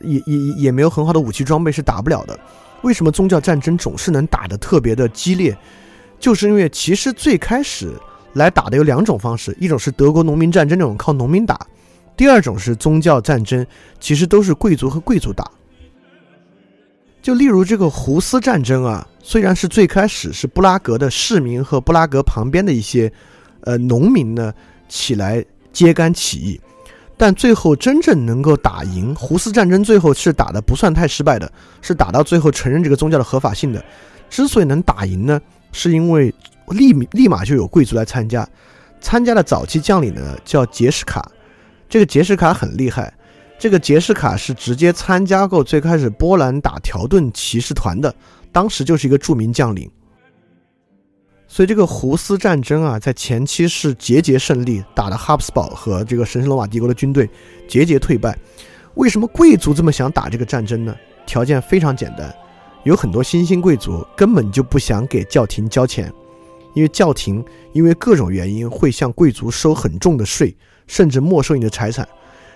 [0.00, 2.38] 也也也没有很好的武器装备，是打不了的。
[2.82, 5.56] 为什么宗教战争总是能打得特别的激烈？
[6.18, 7.92] 就是因为其实最开始
[8.34, 11.58] 来打的有两种方式，一种是德国农民战争那种靠农民打，
[12.16, 13.66] 第二种是宗教战争，
[14.00, 15.50] 其实都是贵族和贵族打。
[17.20, 23.12] 就例如这个胡斯战争啊，虽然是最开始是布拉格的市民和布拉格旁边的一些
[23.62, 24.54] 呃农民呢
[24.88, 26.60] 起来揭竿起义，
[27.16, 31.52] 但最后真正能够打赢胡斯战争，最后是打的不算太失败的，
[31.82, 33.84] 是打到最后承认这个宗教的合法性的。
[34.30, 35.40] 之所以能打赢呢，
[35.72, 36.34] 是因为
[36.68, 38.48] 立立马就有贵族来参加，
[39.00, 41.30] 参加的早期将领呢叫杰什卡，
[41.88, 43.12] 这个杰什卡很厉害。
[43.58, 48.14] 这个杰什卡是直接参加过最开始波兰打条顿骑士团的，
[48.52, 49.90] 当时就是一个著名将领。
[51.48, 57.28] 所以这个胡斯战争啊，在前期是节节胜利，打的哈布斯堡和这个神圣罗马帝国的军队
[57.66, 58.38] 节节退败。
[58.94, 60.94] 为什么贵族这么想打这个战争呢？
[61.26, 62.32] 条件非常简单，
[62.88, 66.10] 有很多新兴贵族根本就不想给教廷交钱，
[66.72, 72.08] 因为教廷因为各种原因会向贵族收很重的税，甚至没收你的财产。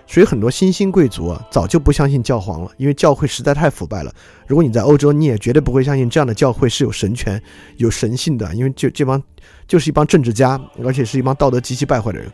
[0.06, 4.10] 所以很多新兴贵族啊，早就不相信教皇了，因为教会实在太腐败了。
[4.46, 7.40] 如果你在欧洲，你也绝对不会相信这样的教会是有神权、
[7.76, 9.22] 有神性的，因为就这帮
[9.68, 12.32] 就是一帮政治家，而且是一帮道德极其败坏的人。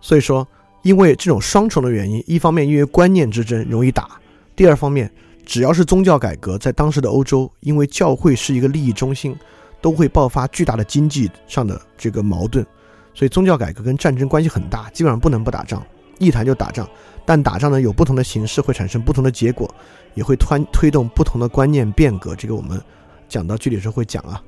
[0.00, 0.44] 所以说，
[0.82, 4.20] 因为这种双重的原因，一方面因为观念之争容易打，
[4.56, 5.08] 第二方面
[5.44, 9.36] 只要是宗教改革，在当时的欧洲，因为教会是一个利益中心，
[9.80, 12.64] 都会爆发巨大的经济上的这个矛盾，
[13.12, 15.84] 所以宗教改革跟战争关系很大，基本上不能不打仗。
[16.18, 16.88] 一谈就打仗，
[17.26, 19.68] 但打仗呢有不同的形式，会产生不同的结果，
[20.14, 22.36] 也会推推动不同的观念变革。
[22.36, 22.80] 这个我们
[23.28, 24.40] 讲到具体时候会讲啊。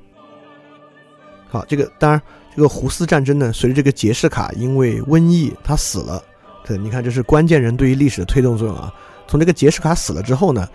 [1.49, 2.21] 好，这个当然，
[2.55, 6.23] 这个胡斯战争呢，随着这个杰士卡因为瘟疫他死了，
[6.65, 8.93] 对，你看这是关键人对于历史的推动作用啊。
[9.27, 10.67] 从这个杰士卡死了之后呢，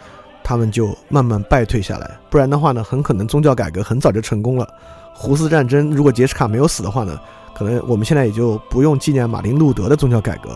[0.43, 2.19] 他们就慢慢败退下来。
[2.31, 4.69] 不然的话呢，很可能宗教改革很早就成功了。
[5.15, 7.21] 胡斯战争如果杰士卡没有死的话呢，
[7.55, 10.51] 可能我们现在也就不用纪念马丁路德的宗教改革。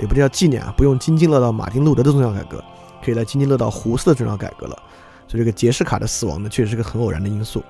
[0.00, 2.62] 也不叫纪念啊，不用津津乐道马丁路德的宗教改革，
[3.04, 4.80] 可以来津津乐道胡斯的宗教改革了。
[5.26, 7.64] 所以这个杰士卡的死亡呢，确实是个很偶然的因素。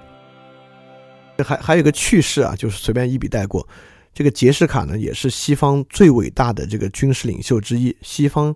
[1.42, 3.66] 还还有一个趣事啊，就是随便一笔带过。
[4.12, 7.96] 这个杰士卡呢，也是西方最伟大的这个军事领袖之一。
[8.02, 8.54] 西方，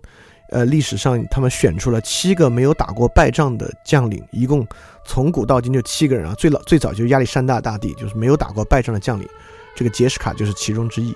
[0.53, 4.65] 呃，历史上他们选出了七个没有打过败仗的将领，一共
[5.03, 6.35] 从古到今就七个人啊。
[6.35, 9.27] 最老最早就是亚历山大大帝，就是没有打过败仗的将领。
[9.75, 11.11] 这个杰什卡就是其中之一。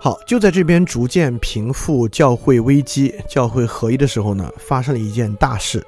[0.00, 5.84] 好，就在这边逐渐平复教会危机、教会合一的时候呢，发生了一件大事，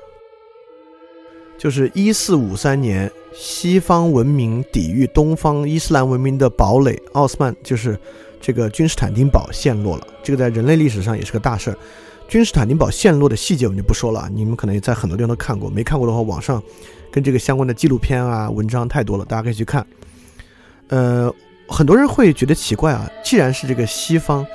[1.56, 7.98] 就是一四五三年，西方文明抵御东方伊斯兰文明的堡垒——奥斯曼，就是
[8.44, 10.06] 这个君士坦丁堡陷落了。
[10.22, 11.78] 这个在人类历史上也是个大事儿。
[12.28, 16.62] 君士坦丁堡陷落的细节我们就不说了，你们可能也在很多地方都看过，没看过的话，网上
[17.10, 19.86] 跟这个相关的纪录片啊、文章太多了，大家可以去看。
[20.88, 21.34] 呃。
[21.66, 24.46] 很多人会觉得奇怪啊，既然是这个西方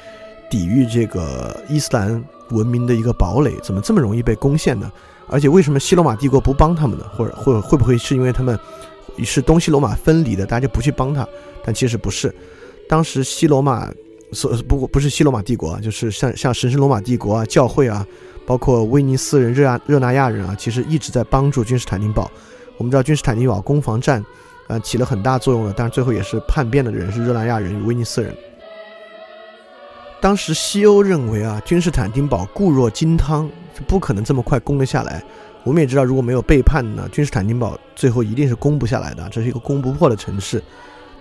[0.47, 4.91] 抵御这个伊斯兰文明的一个堡垒，怎么这么容易被攻陷呢？
[5.27, 7.05] 而且为什么西罗马帝国不帮他们呢？
[7.17, 8.57] 或者或者会不会是因为他们
[9.23, 11.27] 是东西罗马分离的，大家就不去帮他？
[11.63, 12.33] 但其实不是，
[12.89, 13.89] 当时西罗马
[14.33, 18.05] 所不过不是西罗马帝国啊，就是像像神圣罗马帝国啊、教会啊，
[18.45, 22.29] 包括威尼斯人、热亚热那亚人啊，其实一直在帮助君士坦丁堡。
[22.77, 24.25] 我们知道君士坦丁堡攻防战。
[24.67, 28.31] 呃，起了很大作用的，但是最后也是叛变的人是热那亚人与威尼斯人。
[30.21, 33.49] 当时西欧认为啊，君士坦丁堡固若金汤，
[33.87, 35.23] 不可能这么快攻得下来。
[35.63, 40.61] 我们也知道，如果没有背叛呢，君士坦丁堡最后一定是攻不下来的，这是一个攻不破的城市。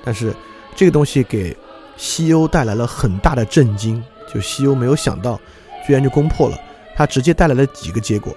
[0.05, 0.31] 但是
[0.79, 1.57] 这个东西给
[1.97, 4.01] 西欧带来了很大的震惊，
[4.33, 5.41] 就西欧没有想到，
[5.85, 6.57] 居然就攻破了。
[6.95, 8.33] 它直接带来了几个结果，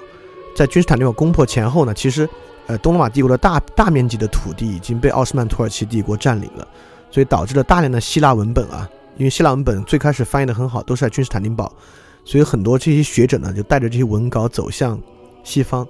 [0.56, 2.28] 在君士坦丁堡攻破前后呢，其实。
[2.68, 6.66] 呃，东罗马帝国的大大面积的土地已经被奥斯曼土耳其帝国占领了，
[7.10, 8.88] 所以导致了大量的希腊文本啊，
[9.18, 11.74] 因为希腊文本最开始翻译的很好，都是在君士坦丁堡，
[12.24, 14.98] 所以很多这些学者呢就带着这些文稿走向
[15.44, 15.86] 西方，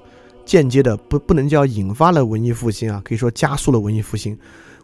[0.46, 4.36] 间接的不不能叫引发了文艺复兴啊，可以说加速了文艺复兴。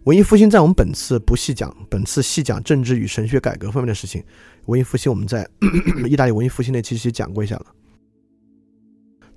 [0.08, 4.24] 文艺复兴在我们本次不细讲，本次细讲政治与神学改革方面的事情。
[4.68, 5.45] 文艺复兴我们在
[6.08, 7.66] 意大利文艺复兴那期其实讲过一下了。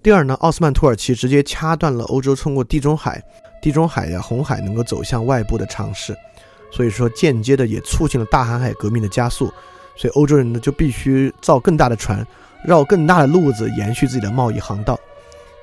[0.01, 3.21] 第二呢，奥斯曼土耳其直接掐断了欧洲通过地中海、
[3.61, 6.17] 地中海呀、红海能够走向外部的尝试，
[6.71, 9.53] 所以说间接的也促进了大航海革命的加速，
[9.97, 12.25] 所以欧洲人呢就必须造更大的船，
[12.65, 14.97] 绕更大的路子延续自己的贸易航道。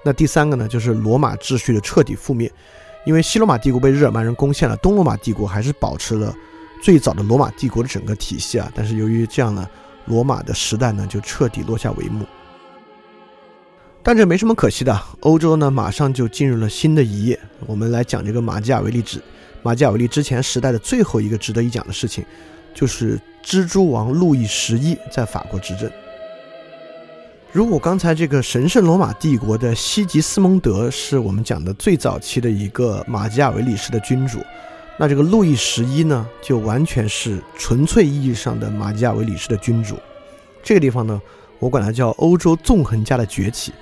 [0.03, 2.51] 那第三个呢，就是罗马秩序的彻底覆灭，
[3.07, 6.35] 因为西罗马帝国被日耳曼人攻陷了，东罗马帝国还是保持了
[6.83, 9.65] 最早的罗马帝国的整个体系啊，但是由于这样呢，
[10.07, 12.25] 罗马的时代呢就彻底落下帷幕。
[14.03, 17.39] 但这没什么可惜的，欧洲呢马上就进入了新的一页。
[17.65, 19.23] 我们来讲这个马基雅维利之
[19.63, 22.25] 马基雅维利之前时代的最后一个值得一讲的事情，
[22.73, 25.89] 就是蜘蛛王路易十一在法国执政。
[27.53, 34.39] 如果刚才这个神圣罗马帝国的西吉斯蒙德是我们讲的最早期的一个马基雅维里式的君主，
[34.99, 39.97] 那这个路易十一呢，就完全是纯粹意义上的马基雅维里式的君主。
[40.61, 41.19] 这个地方呢，
[41.57, 43.73] 我管它叫欧洲纵横家的崛起。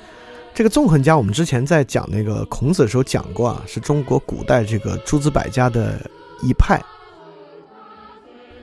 [0.54, 6.00] 这个纵横家，我们之前在讲那个孔子的时候讲过啊，是中国古代这个诸子百家的
[6.42, 6.80] 一派。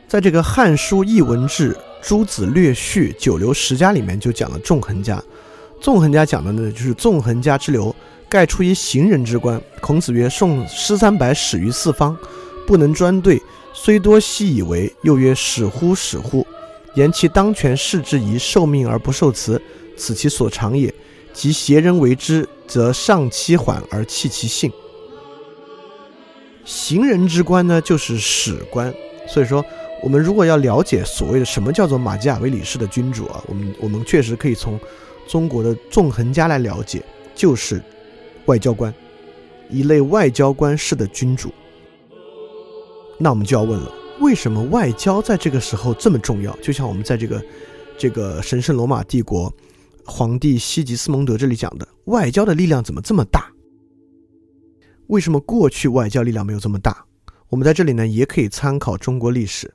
[0.06, 1.74] 在这个《汉书艺文志》。
[2.02, 5.22] 《诸子略序》《九流十家》里面就讲了纵横家。
[5.80, 7.94] 纵横家讲的呢，就是纵横家之流，
[8.28, 9.60] 盖出于行人之官。
[9.80, 12.16] 孔子曰：“宋诗三百始于四方，
[12.66, 13.40] 不能专对，
[13.72, 16.44] 虽多悉以为。”又曰：“使乎使乎！
[16.94, 19.60] 言其当权事之宜，受命而不受辞，
[19.96, 20.92] 此其所长也。
[21.32, 24.70] 及邪人为之，则上其缓而弃其性。
[26.64, 28.92] 行人之官呢，就是史官。
[29.28, 29.64] 所以说。
[30.02, 34.78] 我们如果要了解所谓的什么叫做马基雅维里式的君主啊，我们我们确实可以从
[35.28, 37.02] 中国的纵横家来了解，
[37.36, 37.80] 就是
[38.46, 38.92] 外交官，
[39.70, 41.52] 一类外交官式的君主。
[43.16, 46.54] 那我们就要问了，为什么外交在这个时候这么重要？
[46.56, 47.40] 就像我们在这个
[47.96, 49.54] 这个神圣罗马帝国
[50.04, 53.48] 皇帝西吉斯蒙德这里讲的，外交的力量怎么这么大？
[55.06, 57.04] 为什么过去外交力量没有这么大？
[57.48, 59.72] 我们在这里呢，也可以参考中国历史。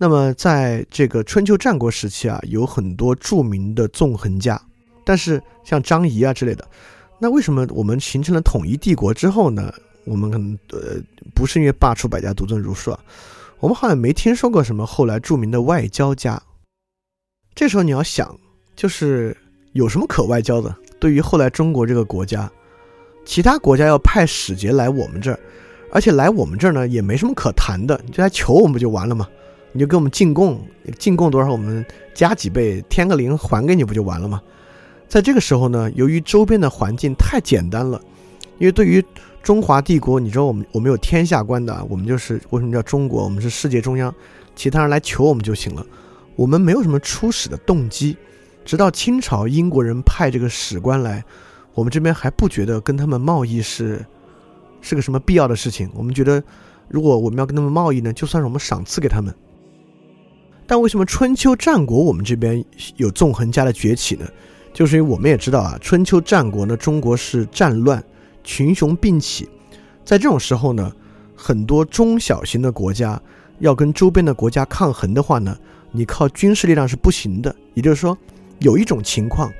[0.00, 4.60] 那么，在这个春秋战国时期啊，有很多著名的纵横家，
[5.04, 6.64] 但是像张仪啊之类的，
[7.18, 9.74] 那为什么我们形成了统一帝国之后呢？
[10.04, 10.96] 我们可能呃
[11.34, 13.00] 不是因为罢黜百家，独尊儒术啊，
[13.58, 16.40] 我们好像没听说过什么后来著名的外交家。
[17.54, 18.34] 这时候你要想，
[18.76, 19.36] 就是
[19.72, 20.74] 有什么可外交的？
[21.00, 22.50] 对于后来中国这个国家，
[23.26, 25.38] 其他国家要派使节来我们这儿，
[25.92, 29.28] 而且来我们这儿呢，也没什么可谈的，你就来求我们不就完了吗？
[29.78, 30.60] 你就给我们进贡，
[30.98, 34.42] 进贡多少我们加几倍，添个零还给你不就完了吗？
[35.06, 38.02] 在这个时候呢，由于周边的环境太简单了，
[38.58, 39.00] 因为对于
[39.40, 43.22] 中华帝国，你知道我们我们有天下观的，我们就是为什么叫中国？
[43.22, 44.12] 我们是世界中央，
[44.56, 45.86] 其他人来求我们就行了，
[46.34, 48.16] 我们没有什么出使的动机。
[48.64, 51.24] 直到清朝英国人派这个使官来，
[51.72, 54.04] 我们这边还不觉得跟他们贸易是
[54.80, 55.88] 是个什么必要的事情。
[55.94, 56.42] 我们觉得，
[56.88, 59.32] 如果我们要跟他们贸易呢，就算是我们赏赐给他们。
[60.68, 62.62] 但为什么春秋战国我们这边
[62.96, 64.28] 有纵横家的崛起呢？
[64.74, 68.04] 就是因为我们也知道啊，春秋战国呢，中国是战乱，
[68.44, 69.48] 群雄并起，
[70.04, 70.92] 在这种时候呢，
[71.34, 73.20] 很多中小型的国家
[73.60, 75.56] 要跟周边的国家抗衡的话呢，
[75.90, 77.56] 你靠军事力量是不行的。
[77.72, 78.16] 也就是说，
[78.58, 79.50] 有一种情况，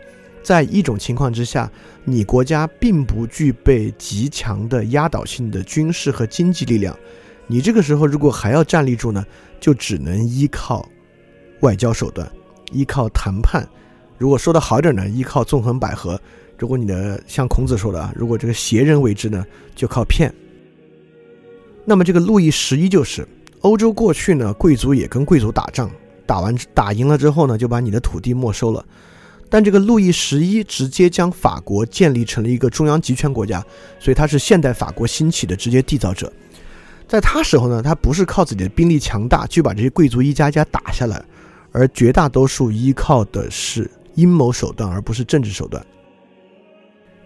[0.43, 1.73] 在一种情况之下，
[2.05, 6.95] 你国家并不具备极强的压倒性的军事和经济力量，
[7.47, 9.25] 你这个时候如果还要站立住呢，
[9.59, 10.87] 就只能依靠。
[11.61, 12.31] 外交手段，
[12.73, 13.63] 依靠谈判；
[14.17, 16.19] 如果说的好点呢，依靠纵横捭阖；
[16.57, 19.45] 如果你的像孔子说的啊，如果这个邪人为之呢，
[19.75, 20.33] 就靠骗。
[21.85, 23.27] 那么这个路易十一就是
[23.63, 25.91] 欧洲过去呢，贵族也跟贵族打仗，
[26.27, 28.85] 打完打赢了之后呢，就把你的土地没收了。
[29.51, 33.65] 但这个路易十一直接将法国建立成了一个中央集权国家，
[33.99, 36.31] 所以他是现代法国兴起的直接缔造者。
[37.09, 41.25] 在他时候呢，他不是靠自己的兵力强大就把这些贵族一家家打下来。
[41.73, 45.85] 而绝大多数依靠的是阴谋手段，而不是政治手段。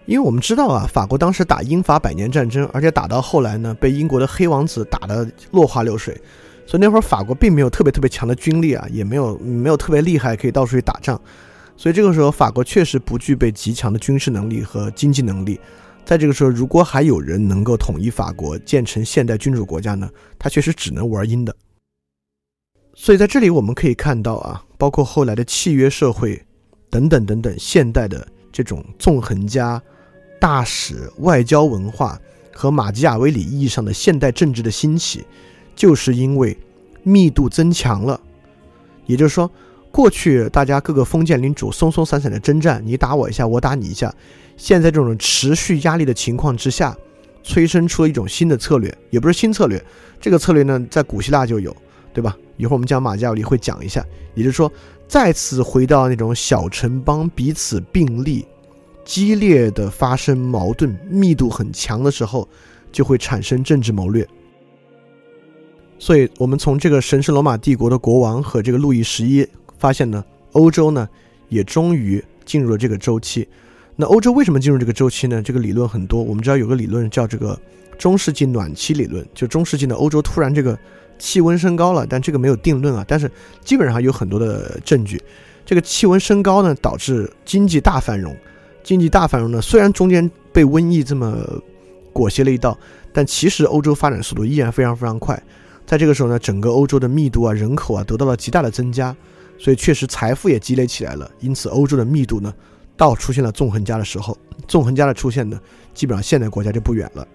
[0.05, 6.13] 因为我们知道啊，法国当时打英法百年战争，而且打到后来呢，被英国的黑王子打得落花流水，
[6.65, 11.19] 所以那会儿法国并没有特别特别强的军力啊，也没有没有特别厉害可以到处去打仗，
[11.77, 15.57] 所以这个时候法国确实不具备极强的军事能力和经济能力。
[16.03, 21.55] 在这个时候，如果还有人能够统一法国，建成现代君主国家呢，他确实只能玩阴的。
[22.95, 26.41] 所以在这里我们可以看到啊，包括后来的契约社会，
[26.89, 29.81] 等等等等，现代的这种纵横家、
[30.39, 32.19] 大使、外交文化
[32.53, 35.25] 和马基雅维里意义上的现代政治的兴起，
[35.75, 36.55] 就是因为
[37.01, 38.19] 密度增强了。
[39.07, 39.51] 也就是说，
[39.91, 44.13] 过去大家各个封建领主松松散散的征战，你打我一下，我打你一下。
[44.55, 46.95] 现在这种持续压力的情况之下，
[47.41, 49.83] 催生出了一种新的策略，也不是新策略，
[50.21, 51.75] 这个策略呢，在古希腊就有。
[52.13, 52.37] 对吧？
[52.57, 54.05] 一会儿我们讲马加维里会讲一下，
[54.35, 54.71] 也就是说，
[55.07, 58.45] 再次回到那种小城邦彼此并立、
[59.03, 62.47] 激烈的发生矛盾、密度很强的时候，
[62.91, 64.25] 就会产生政治谋略。
[65.97, 69.47] 所以，我们从这个神圣罗马帝国的国王和这个路易十一
[69.79, 71.09] 发现呢，欧洲呢
[71.49, 73.47] 也终于进入了这个周期。
[73.95, 75.41] 那欧洲为什么进入这个周期呢？
[75.41, 77.59] 这个理论很多，我们知道有个理论叫这个
[77.97, 80.77] 中世纪暖期理论，就中世纪的欧洲突然这个。
[81.23, 83.05] 气温升高了，但这个没有定论啊。
[83.07, 83.31] 但是
[83.63, 85.23] 基本上有很多的证据，
[85.65, 88.35] 这个气温升高呢，导致经济大繁荣。
[88.83, 91.33] 经济大繁荣呢，虽然中间被瘟疫这么
[92.11, 92.77] 裹挟了一道，
[93.13, 95.41] 但其实欧洲发展速度依然非常非常快。
[95.85, 99.15] 在这个时候呢，整个欧洲的密度啊、人口啊得到了极大的增加，
[99.57, 101.31] 所以确实财富也积累起来了。
[101.39, 102.53] 因此，欧洲的密度呢，
[102.97, 105.57] 到出现了纵横家的时候，纵横家的出现呢，
[105.93, 107.25] 基本上现代国家就不远了。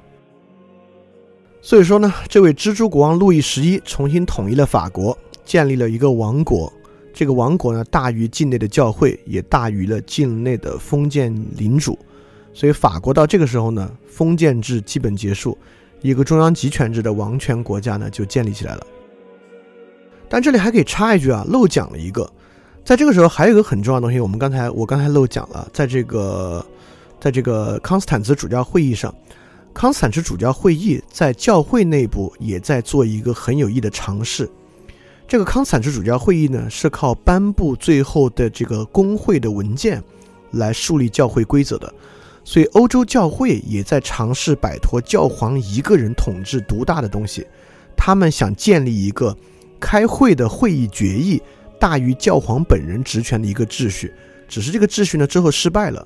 [1.61, 6.73] 所以说呢，这位蜘蛛国王路易十一重新统一了法国，建立了一个王国。
[7.13, 11.99] 这个王国呢，大于境内的教会，也大于了境内的封建领主，
[12.55, 15.59] 所以法国到这个时候呢，封建制基本结束，
[16.01, 18.87] 一个中央集权制的王权国家呢就建立起来了。
[20.29, 22.31] 但这里还可以插一句啊，漏讲了一个，
[22.85, 26.65] 在这个时候还有一个很重要的东西，我们刚才我刚才漏讲了，在这个
[27.19, 29.13] 在这个康斯坦茨主教会议上，
[29.79, 34.51] 康斯坦茨主教会议在教会内部也在做一个很有益的尝试。
[35.29, 40.03] 这个康斯坦茨主教会议呢，是靠颁布最后的这个公会的文件
[40.51, 41.95] 来树立教会规则的，
[42.43, 47.47] 所以欧洲教会也在尝试摆脱教皇一个人统治独大的东西，
[47.97, 49.37] 他们想建立一个
[49.79, 51.41] 开会的会议决议
[51.79, 54.13] 大于教皇本人职权的一个秩序，
[54.49, 56.05] 只是这个秩序呢之后失败了。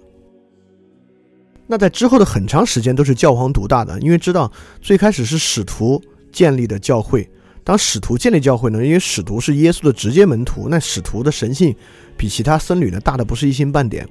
[1.72, 4.52] 那在之后的很长时间都是教皇独大的，因为知道
[4.82, 5.98] 最开始是使徒
[6.30, 7.26] 建立的教会。
[7.64, 8.84] 当使徒建立教会呢？
[8.84, 11.74] 因为使徒是耶稣的直接门徒，那使徒的神性
[12.14, 14.06] 比其他僧侣呢大的不是一星半点，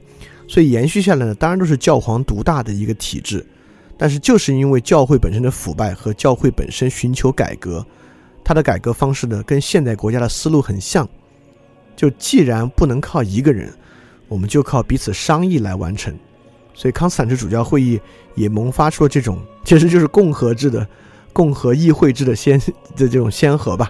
[0.47, 3.45] 所以延续下来呢，当然都是教皇独大的一个体制。
[3.95, 7.86] 但是就是因为教会本身的腐败和教会本身寻求改革，
[8.43, 11.07] 它的改革方式呢跟现代国家的思路很像，
[11.95, 13.72] 就既然不能靠一个人，
[14.28, 16.12] 我们就靠彼此商议来完成。
[16.74, 18.00] 所以康斯坦茨主教会议
[18.36, 20.88] 也萌发出了这种，其实就是共和制的。
[21.34, 23.90] 共和议会制的先的这种先河吧，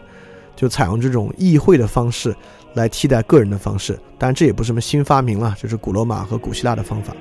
[0.56, 2.36] 就采用这种议会的方式
[2.76, 4.00] 来替代个人的方式。
[4.20, 7.16] 当然，这也不是什么新发明了，就是古罗马和古希腊的方法。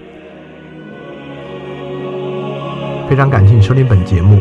[3.08, 4.38] 非常感谢你收听本节目。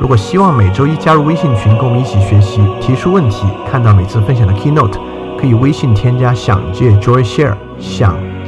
[0.00, 4.98] 如果希望每周一加入微信群，跟我们一起学习，提出问题，看到每次分享的 keynote，
[5.38, 8.18] 可以微信添加“想借 Joy Share”，想